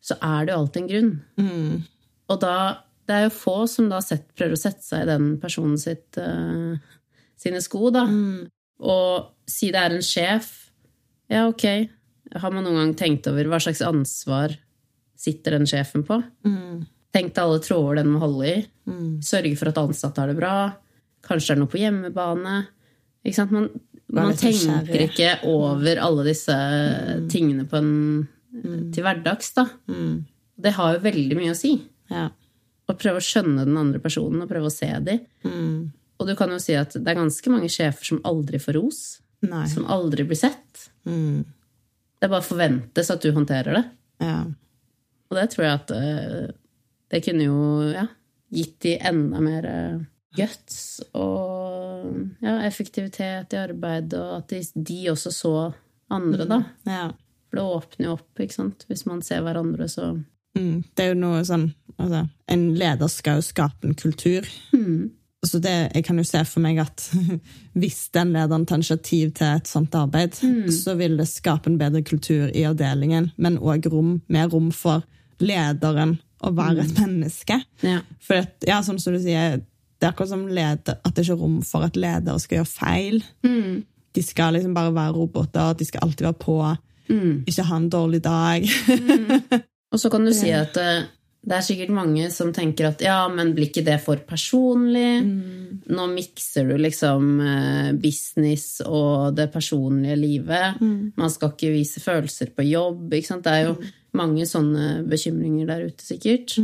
[0.01, 1.13] så er det jo alltid en grunn.
[1.37, 1.85] Mm.
[2.33, 2.57] Og da
[3.07, 6.17] Det er jo få som da sett, prøver å sette seg i den personen sitt,
[6.19, 6.75] uh,
[7.39, 8.03] sine sko, da.
[8.03, 8.49] Mm.
[8.83, 10.49] Og si det er en sjef.
[11.31, 11.87] Ja, ok.
[12.35, 14.55] Har man noen gang tenkt over hva slags ansvar
[15.17, 16.19] sitter den sjefen på?
[16.45, 16.85] Mm.
[17.15, 18.57] Tenk deg alle tråder den må holde i.
[18.89, 19.11] Mm.
[19.25, 20.55] Sørge for at ansatte har det bra.
[21.25, 22.55] Kanskje det er noe på hjemmebane.
[23.25, 23.53] Ikke sant?
[23.55, 23.69] Man,
[24.13, 26.57] man tenker ikke over alle disse
[27.31, 27.93] tingene på en,
[28.93, 29.53] til hverdags.
[29.57, 29.67] Da.
[29.91, 30.25] Mm.
[30.57, 31.73] Det har jo veldig mye å si.
[32.11, 32.27] Ja.
[32.87, 35.23] Å prøve å skjønne den andre personen og prøve å se dem.
[35.47, 35.89] Mm.
[36.17, 39.01] Og du kan jo si at det er ganske mange sjefer som aldri får ros.
[39.45, 39.67] Nei.
[39.69, 40.87] Som aldri blir sett.
[41.05, 41.43] Mm.
[42.17, 43.83] Det bare forventes at du håndterer det.
[44.23, 44.39] Ja.
[45.27, 46.47] Og det tror jeg at eh,
[47.11, 47.59] det kunne jo
[47.91, 48.07] ja,
[48.53, 49.99] gitt de enda mer eh,
[50.37, 50.79] guts
[51.17, 52.07] og
[52.43, 55.53] ja, effektivitet i arbeid, og at de, de også så
[56.13, 56.61] andre, da.
[56.87, 57.05] ja.
[57.47, 58.83] For det åpner jo opp, ikke sant.
[58.89, 60.15] Hvis man ser hverandre, så
[60.57, 60.83] Mm.
[60.95, 61.67] Det er jo noe sånn
[62.01, 64.47] altså, En leder skal jo skape en kultur.
[64.73, 65.11] mm.
[65.47, 67.05] Så det, jeg kan jo se for meg at
[67.79, 70.35] hvis den lederen tar initiativ til et sånt arbeid,
[70.73, 75.05] så vil det skape en bedre kultur i avdelingen, men òg rom, mer rom for
[75.39, 77.59] lederen å være et menneske.
[77.85, 78.01] Ja.
[78.21, 79.61] For at, ja, sånn som du sier,
[79.97, 82.69] det er akkurat som leder, at det ikke er rom for at ledere skal gjøre
[82.69, 83.23] feil.
[83.45, 83.79] Mm.
[84.17, 86.59] De skal liksom bare være roboter, de skal alltid være på,
[87.07, 87.45] Mm.
[87.47, 88.65] ikke ha en dårlig dag.
[89.93, 91.05] Og så kan du si at eh,
[91.47, 95.21] det er sikkert mange som tenker at ja, men blir ikke det for personlig?
[95.87, 100.81] Nå mikser du liksom eh, business og det personlige livet.
[100.81, 103.13] Man skal ikke vise følelser på jobb.
[103.15, 103.47] Ikke sant?
[103.47, 103.77] Det er jo
[104.17, 106.57] mange sånne bekymringer der ute, sikkert.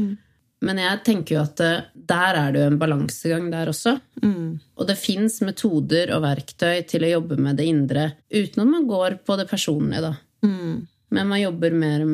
[0.63, 3.97] Men jeg tenker jo at eh, der er det jo en balansegang der også.
[4.23, 4.59] Mm.
[4.79, 8.87] Og det fins metoder og verktøy til å jobbe med det indre uten at man
[8.89, 10.13] går på det personlige, da.
[10.47, 10.83] Mm.
[11.13, 12.05] Men man jobber mer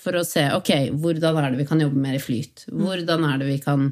[0.00, 2.66] for å se ok, hvordan er det vi kan jobbe mer i flyt.
[2.70, 3.90] Hvordan er det vi kan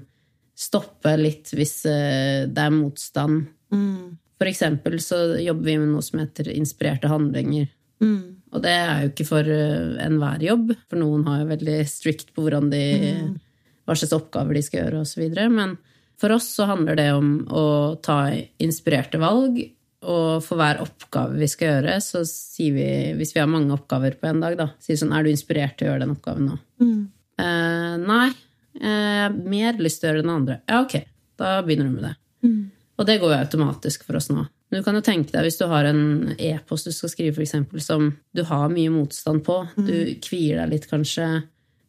[0.61, 3.47] stoppe litt hvis eh, det er motstand.
[3.73, 4.17] Mm.
[4.41, 7.69] For eksempel så jobber vi med noe som heter inspirerte handlinger.
[8.01, 8.41] Mm.
[8.51, 12.33] Og det er jo ikke for uh, enhver jobb, for noen har jo veldig strict
[12.35, 12.83] på hvordan de,
[13.87, 15.27] hva slags oppgaver de skal gjøre osv.
[15.53, 15.77] Men
[16.21, 17.65] for oss så handler det om å
[18.03, 18.23] ta
[18.61, 19.61] inspirerte valg.
[20.09, 24.17] Og for hver oppgave vi skal gjøre, så sier vi, hvis vi har mange oppgaver
[24.17, 26.57] på en dag, da, sier sånn Er du inspirert til å gjøre den oppgaven nå?
[27.41, 28.31] Eh, nei.
[28.81, 30.61] Jeg har mer lyst til å gjøre den andre.
[30.71, 30.95] Ja, ok.
[31.41, 32.15] Da begynner du med det.
[33.01, 34.47] Og det går jo automatisk for oss nå.
[34.71, 37.43] Men du kan jo tenke deg hvis du har en e-post du skal skrive, for
[37.43, 39.57] eksempel, som du har mye motstand på.
[39.89, 41.27] Du kvier deg litt, kanskje.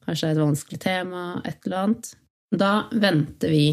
[0.07, 2.11] Kanskje det er et vanskelig tema, et eller annet.
[2.51, 3.65] Da venter vi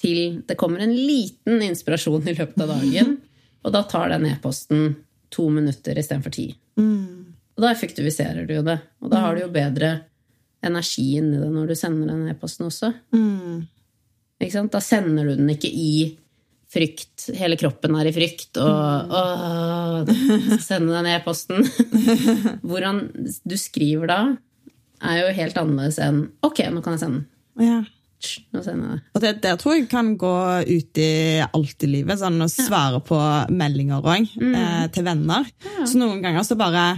[0.00, 3.19] til det kommer en liten inspirasjon i løpet av dagen.
[3.64, 4.94] Og da tar den e-posten
[5.30, 6.46] to minutter istedenfor ti.
[6.80, 7.34] Mm.
[7.56, 8.78] Og da effektiviserer du jo det.
[9.04, 9.92] Og da har du jo bedre
[10.64, 12.92] energi inni det når du sender den e-posten også.
[13.16, 13.62] Mm.
[14.40, 14.72] Ikke sant?
[14.72, 15.92] Da sender du den ikke i
[16.70, 17.28] frykt.
[17.36, 20.12] Hele kroppen er i frykt, og åh,
[20.62, 21.66] sende den e-posten.
[22.68, 23.02] Hvordan
[23.42, 24.20] du skriver da,
[25.00, 27.26] er jo helt annerledes enn ok, nå kan jeg sende den.
[27.66, 27.80] Ja.
[28.20, 28.98] Det.
[29.14, 30.32] Og det, det tror jeg kan gå
[30.68, 31.10] ut i
[31.46, 32.18] alt i livet.
[32.20, 33.18] Sånn å svare på
[33.50, 35.46] meldinger òg, eh, til venner.
[35.86, 36.88] Så noen ganger så bare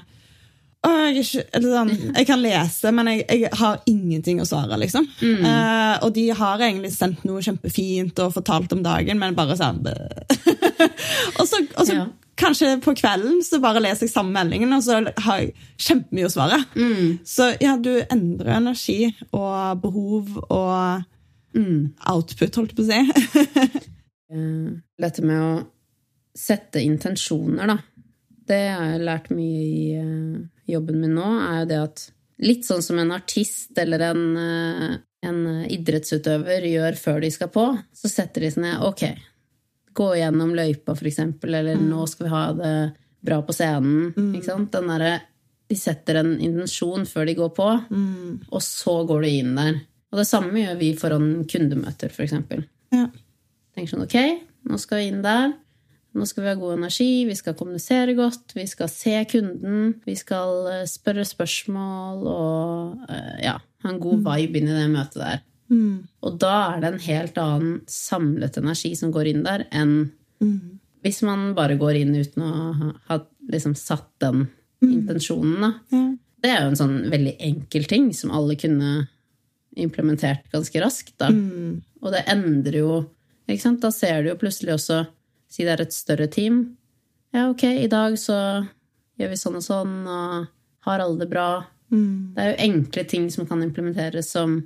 [0.83, 4.47] å, jeg, er ikke, eller sånn, jeg kan lese, men jeg, jeg har ingenting å
[4.49, 5.05] svare, liksom.
[5.23, 9.79] Eh, og de har egentlig sendt noe kjempefint og fortalt om dagen, men bare sånn
[11.39, 12.09] Og så, og så Ja.
[12.41, 16.33] Kanskje på kvelden så bare leser jeg samme meldingen, og så har jeg kjempemye å
[16.33, 16.59] svare.
[17.29, 21.05] Så ja, du endrer energi og behov og
[22.09, 23.89] output, holdt jeg på å si.
[25.03, 25.53] Dette med å
[26.39, 27.79] sette intensjoner, da.
[28.49, 30.39] Det har jeg lært mye i eh,
[30.73, 32.05] jobben min nå, er jo det at
[32.43, 34.95] litt sånn som en artist eller en, eh,
[35.29, 39.05] en idrettsutøver gjør før de skal på, så setter de seg ned Ok,
[39.95, 42.75] gå gjennom løypa, eksempel, eller nå skal vi ha det
[43.23, 44.13] bra på scenen.
[44.35, 44.73] Ikke sant?
[44.75, 45.21] Den der,
[45.71, 47.67] De setter en intensjon før de går på,
[48.51, 49.79] og så går du inn der.
[50.13, 53.07] Og det samme gjør vi foran kundemøter, eksempel Ja.
[53.75, 55.55] tenker sånn, ok, nå skal vi inn der.
[56.13, 60.13] Nå skal vi ha god energi, vi skal kommunisere godt, vi skal se kunden, vi
[60.15, 65.23] skal eh, spørre spørsmål og eh, ja, ha en god vibe inn i det møtet
[65.23, 65.41] der.
[66.23, 69.95] Og da er det en helt annen samlet energi som går inn der, enn
[71.03, 73.19] hvis man bare går inn uten å ha, ha
[73.51, 74.47] liksom satt den
[74.83, 75.65] intensjonen.
[75.65, 75.73] Da.
[75.95, 76.03] Ja.
[76.43, 78.93] Det er jo en sånn veldig enkel ting som alle kunne
[79.79, 81.15] implementert ganske raskt.
[81.23, 81.31] Da.
[82.03, 83.01] Og det endrer jo
[83.47, 83.83] ikke sant?
[83.83, 85.05] Da ser du jo plutselig også
[85.53, 86.63] Si det er et større team.
[87.37, 88.37] Ja, ok, i dag så
[89.21, 90.47] gjør vi sånn og sånn, og
[90.87, 91.49] har alle det bra.
[91.93, 94.63] Det er jo enkle ting som kan implementeres, som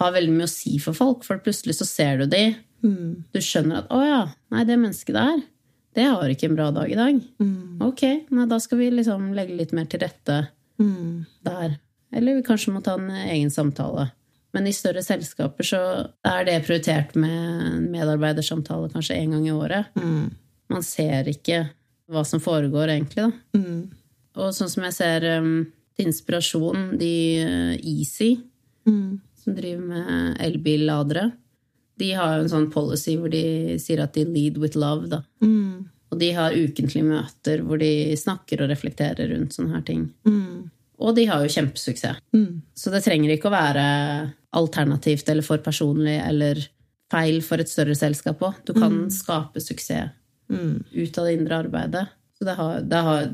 [0.00, 1.24] har veldig mye å si for folk.
[1.24, 2.44] For plutselig så ser du de.
[3.32, 5.40] Du skjønner at 'å ja, nei, det mennesket der,
[5.96, 7.22] det har ikke en bra dag i dag'.
[7.82, 10.48] Ok, nei, da skal vi liksom legge litt mer til rette
[11.44, 11.78] der.
[12.12, 14.10] Eller vi kanskje må ta en egen samtale.
[14.52, 15.80] Men i større selskaper så
[16.24, 19.86] er det prioritert med en medarbeidersamtale kanskje én gang i året.
[20.68, 21.68] Man ser ikke
[22.08, 23.26] hva som foregår, egentlig.
[23.26, 23.32] Da.
[24.36, 28.38] Og sånn som jeg ser um, til inspirasjon, de uh, Easy,
[29.46, 31.30] som driver med elbilladere,
[31.96, 35.08] de har jo en sånn policy hvor de sier at de lead with love.
[35.08, 35.22] Da.
[36.12, 40.02] Og de har ukentlige møter hvor de snakker og reflekterer rundt sånne her ting.
[41.00, 42.20] Og de har jo kjempesuksess.
[42.76, 43.86] Så det trenger ikke å være
[44.56, 46.60] alternativt eller for personlig eller
[47.12, 48.60] feil for et større selskap òg.
[48.66, 50.12] Du kan skape suksess
[50.92, 52.06] ut av det indre arbeidet.
[52.38, 53.28] Så det, har, det, har,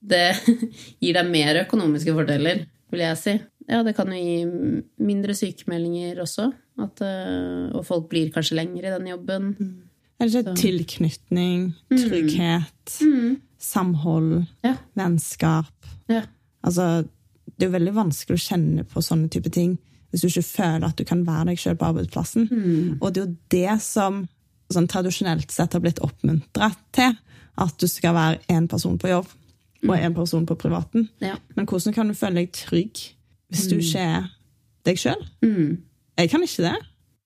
[0.00, 0.24] det
[1.04, 3.34] gir deg mer økonomiske fordeler, vil jeg si.
[3.68, 6.50] Ja, det kan jo gi mindre sykemeldinger også.
[6.82, 9.50] At, eh, og folk blir kanskje lenger i den jobben.
[10.20, 12.98] Eller det ikke tilknytning, trygghet,
[13.58, 14.76] samhold, Ja.
[14.96, 15.66] vennskap?
[16.08, 16.22] ja.
[16.64, 17.06] Altså,
[17.58, 19.78] det er jo veldig vanskelig å kjenne på sånne type ting
[20.10, 22.98] hvis du ikke føler at du kan være deg sjøl på arbeidsplassen.
[23.02, 24.28] Og det er jo det som
[24.72, 27.16] sånn, tradisjonelt sett har blitt oppmuntra til.
[27.58, 29.26] At du skal være én person på jobb
[29.88, 31.08] og én person på privaten.
[31.20, 31.36] ja.
[31.56, 33.13] Men hvordan kan du føle deg trygg
[33.54, 34.26] hvis du ikke er
[34.84, 35.22] deg sjøl?
[36.18, 36.74] Jeg kan ikke det.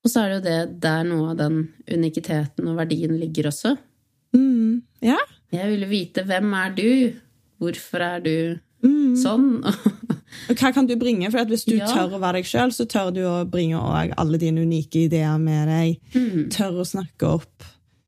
[0.04, 1.56] Og så er det jo det der noe av den
[1.90, 3.74] unikiteten og verdien ligger også.
[4.36, 4.82] Mm.
[5.04, 5.16] Ja.
[5.52, 6.88] Jeg ville vite hvem er du?
[7.58, 8.34] Hvorfor er du
[9.18, 9.64] sånn?
[9.66, 11.30] Og hva kan du bringe?
[11.32, 11.86] For Hvis du Ja.
[11.90, 13.80] tør å være deg sjøl, så tør du å bringe
[14.16, 15.98] alle dine unike ideer med deg.
[16.14, 16.48] Mm.
[16.54, 17.64] Tør å snakke opp.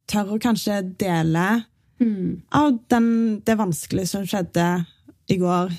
[0.07, 1.65] Tør å kanskje dele
[2.01, 2.41] Mm.
[2.53, 4.87] av den, det vanskelige som skjedde
[5.29, 5.71] i går.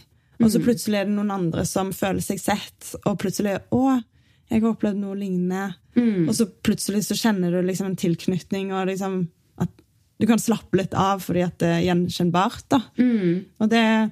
[0.41, 0.53] Og Mm.
[0.53, 4.03] så plutselig er det noen andre som føler seg sett, og plutselig 'Å,
[4.49, 5.75] jeg har opplevd noe lignende'.
[5.95, 6.27] Mm.
[6.29, 9.27] Og så plutselig så kjenner du liksom en tilknytning, og liksom
[9.59, 9.69] at
[10.19, 12.63] du kan slappe litt av fordi at det er gjenkjennbart.
[12.69, 12.79] da.
[12.97, 13.45] Mm.
[13.59, 14.11] Og det,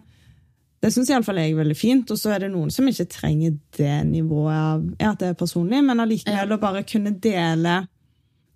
[0.81, 2.11] det syns iallfall jeg er veldig fint.
[2.11, 5.33] Og så er det noen som ikke trenger det nivået av ja, at det er
[5.45, 6.57] personlig, men allikevel Ja.
[6.57, 7.87] å bare kunne dele,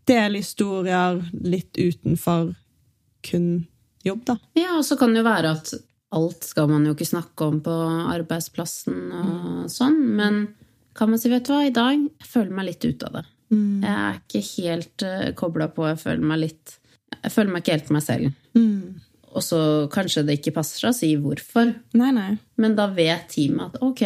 [0.06, 2.56] dele historier litt utenfor
[3.24, 3.68] kun
[4.06, 4.38] jobb, da.
[4.56, 5.74] Ja, og så kan det jo være at
[6.14, 7.74] alt skal man jo ikke snakke om på
[8.14, 10.44] arbeidsplassen og sånn, men
[10.94, 13.24] kan man si, vet du hva, i dag jeg føler meg litt ute av det.
[13.54, 16.78] Jeg er ikke helt uh, kobla på, jeg føler meg litt
[17.14, 18.38] Jeg føler meg ikke helt meg selv.
[18.58, 19.02] Mm.
[19.34, 19.60] Og så
[19.94, 22.32] kanskje det ikke passer seg å si hvorfor, Nei, nei.
[22.62, 24.04] men da vet teamet at ok,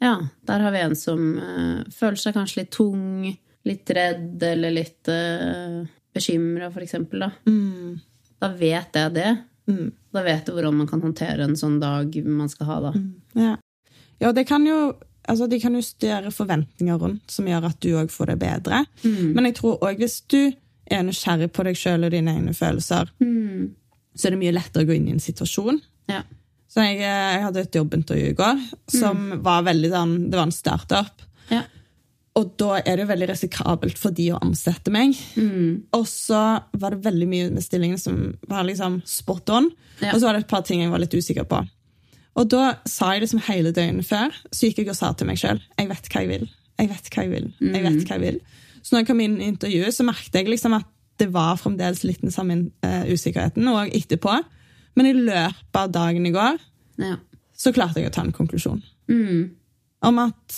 [0.00, 0.14] ja,
[0.48, 3.26] der har vi en som uh, føler seg kanskje litt tung,
[3.68, 5.80] litt redd eller litt uh,
[6.16, 7.30] bekymra, for eksempel, da.
[7.48, 7.98] Mm.
[8.40, 9.30] Da vet jeg det.
[9.70, 9.90] Mm.
[10.12, 12.92] Da vet du hvordan man kan håndtere en sånn dag man skal ha, da.
[13.38, 13.52] Ja.
[14.20, 14.80] ja, det kan jo
[15.30, 18.78] Altså, de kan justere forventninger rundt, som gjør at du òg får det bedre.
[19.04, 19.34] Mm.
[19.36, 20.38] Men jeg tror òg hvis du
[20.90, 23.68] er nysgjerrig på deg sjøl og dine egne følelser, Mm.
[24.16, 25.78] så er det mye lettere å gå inn i en situasjon.
[26.08, 26.22] Ja.
[26.72, 28.64] Så jeg, eh, jeg hadde et jobbintervju i går
[28.96, 31.22] som var veldig sånn Det var en startup.
[31.50, 31.62] Ja.
[32.38, 35.16] Og da er det jo veldig risikabelt for de å ansette meg.
[35.34, 35.82] Mm.
[35.96, 36.38] Og så
[36.78, 39.66] var det veldig mye med stillingen som var liksom spot on.
[40.00, 40.12] Ja.
[40.14, 41.64] Og så var det et par ting jeg var litt usikker på.
[42.38, 45.26] Og da sa jeg det som hele døgnet før, så gikk jeg og sa til
[45.28, 46.46] meg sjøl jeg vet hva jeg vil.
[46.80, 47.48] Jeg vet hva jeg vil.
[47.60, 48.38] Jeg vet hva jeg vil.
[48.80, 50.86] Så når jeg kom inn i intervjuet, så merket jeg liksom at
[51.20, 52.54] det var fremdeles litt den samme
[52.86, 54.38] uh, usikkerheten, og etterpå.
[54.96, 56.56] Men i løpet av dagen i går
[57.02, 57.16] Ja.
[57.52, 59.50] så klarte jeg å ta en konklusjon Mm.
[60.06, 60.56] om at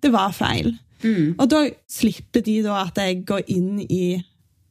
[0.00, 0.72] det var feil.
[1.02, 1.34] Mm.
[1.38, 4.22] Og da slipper de da at jeg går inn i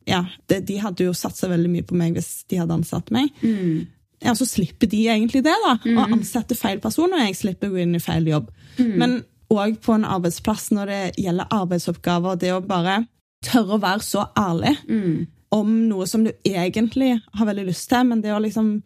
[0.09, 3.29] Ja, det, de hadde jo satsa veldig mye på meg hvis de hadde ansatt meg.
[3.43, 3.87] Mm.
[4.25, 5.75] Ja, Så slipper de egentlig det, da.
[5.77, 8.49] Å ansette feil person, og jeg slipper å gå inn i feil jobb.
[8.79, 9.19] Men
[9.53, 13.03] òg på en arbeidsplass når det gjelder arbeidsoppgaver, det å bare
[13.45, 15.27] tørre å være så ærlig Mm.
[15.51, 18.81] om noe som du egentlig har veldig lyst til, men det å liksom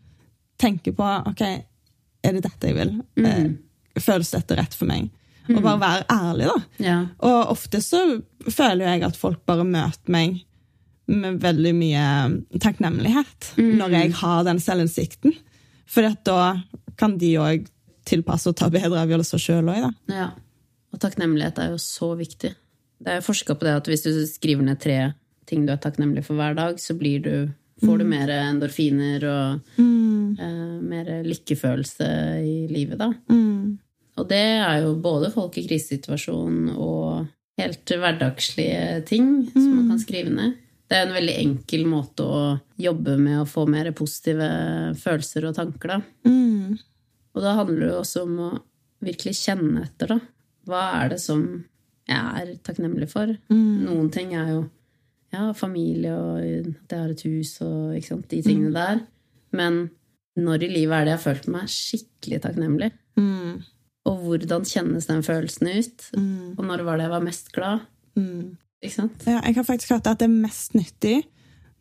[0.60, 1.42] tenke på OK,
[2.24, 2.94] er det dette jeg vil?
[3.18, 3.50] Eh,
[4.00, 5.10] føles dette rett for meg?
[5.50, 6.84] Og bare være ærlig, da.
[6.84, 6.98] Ja.
[7.20, 8.00] Og ofte så
[8.48, 10.42] føler jeg at folk bare møter meg
[11.12, 12.04] med veldig mye
[12.64, 15.36] takknemlighet når jeg har den selvinnsikten.
[15.90, 16.62] For da
[17.00, 17.68] kan de òg
[18.08, 19.92] tilpasse og ta bedre avgjørelser sjøl òg, da.
[20.16, 20.30] ja.
[20.94, 22.54] Og takknemlighet er jo så viktig.
[23.04, 24.98] Det er forska på det at hvis du skriver ned tre
[25.50, 27.34] ting du er takknemlig for hver dag, så blir du,
[27.84, 32.10] får du mer endorfiner og eh, mer lykkefølelse
[32.46, 33.10] i livet, da.
[34.20, 37.26] Og det er jo både folk i krisesituasjon og
[37.60, 40.60] helt hverdagslige ting som man kan skrive ned.
[40.90, 42.42] Det er en veldig enkel måte å
[42.78, 44.48] jobbe med å få mer positive
[45.00, 46.30] følelser og tanker, da.
[46.30, 46.76] Mm.
[47.34, 48.50] Og da handler det også om å
[49.04, 50.20] virkelig kjenne etter, da.
[50.70, 51.42] Hva er det som
[52.10, 53.32] jeg er takknemlig for?
[53.50, 54.62] Noen ting er jo
[55.34, 59.02] ja, familie og at jeg har et hus og sant, de tingene der.
[59.56, 59.88] Men
[60.38, 62.92] når i livet er det jeg har følt meg skikkelig takknemlig?
[63.18, 63.64] Mm.
[64.10, 66.10] Og hvordan kjennes den følelsen ut?
[66.18, 66.56] Mm.
[66.58, 67.86] Og når var det jeg var mest glad?
[68.20, 68.58] Mm.
[68.84, 69.24] Ikke sant?
[69.30, 71.22] Ja, jeg har faktisk hørt at det er mest nyttig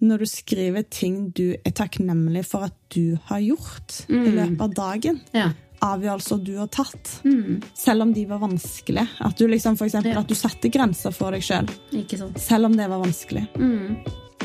[0.03, 4.73] når du skriver ting du er takknemlig for at du har gjort i løpet av
[4.75, 5.21] dagen.
[5.35, 5.53] Ja.
[5.83, 7.21] Avgjørelser du har tatt.
[7.27, 7.61] Mm.
[7.79, 9.07] Selv om de var vanskelige.
[9.23, 10.21] At du liksom, for eksempel, Ja.
[10.23, 11.71] at du satte grenser for deg sjøl.
[11.91, 12.37] selv.
[12.39, 13.49] Selv om det var vanskelig.
[13.59, 13.97] Mm.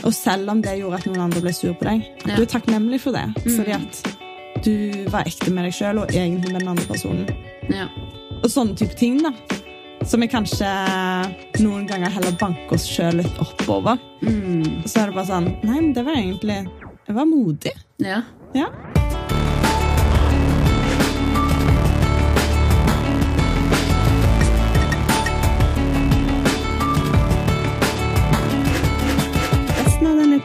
[0.04, 2.06] Og selv om det gjorde at noen andre ble sur på deg.
[2.26, 3.26] At du er takknemlig for det.
[3.46, 7.26] Fordi at du var ekte med deg sjøl og egentlig med den andre personen.
[7.74, 7.88] Ja.
[8.44, 9.32] Og sånne type ting, da.
[10.06, 10.68] Som vi kanskje
[11.64, 13.98] noen ganger heller banker oss sjøl litt oppover.
[14.22, 14.84] Mm.
[14.86, 16.60] Så er det bare sånn Nei, men det var egentlig
[17.08, 17.74] Det var modig.
[18.04, 18.22] ja.
[18.56, 18.70] Ja.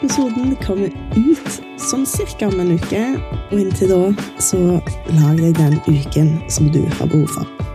[0.02, 3.02] Episoden kommer ut sånn cirka om en uke,
[3.52, 4.00] og inntil da
[4.42, 4.58] så
[5.14, 7.71] lag deg den uken som du har behov for.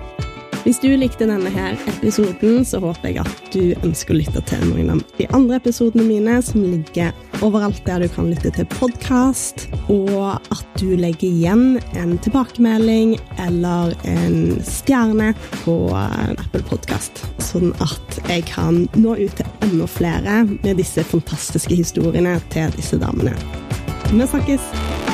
[0.67, 4.65] Hvis du likte denne her episoden, så håper jeg at du ønsker å lytte til
[4.67, 9.69] noen av de andre episodene mine, som ligger overalt der du kan lytte til podkast,
[9.87, 13.15] og at du legger igjen en tilbakemelding
[13.47, 20.41] eller en stjerne på Apple Podkast, sånn at jeg kan nå ut til enda flere
[20.51, 23.39] med disse fantastiske historiene til disse damene.
[24.11, 25.06] Vi snakkes!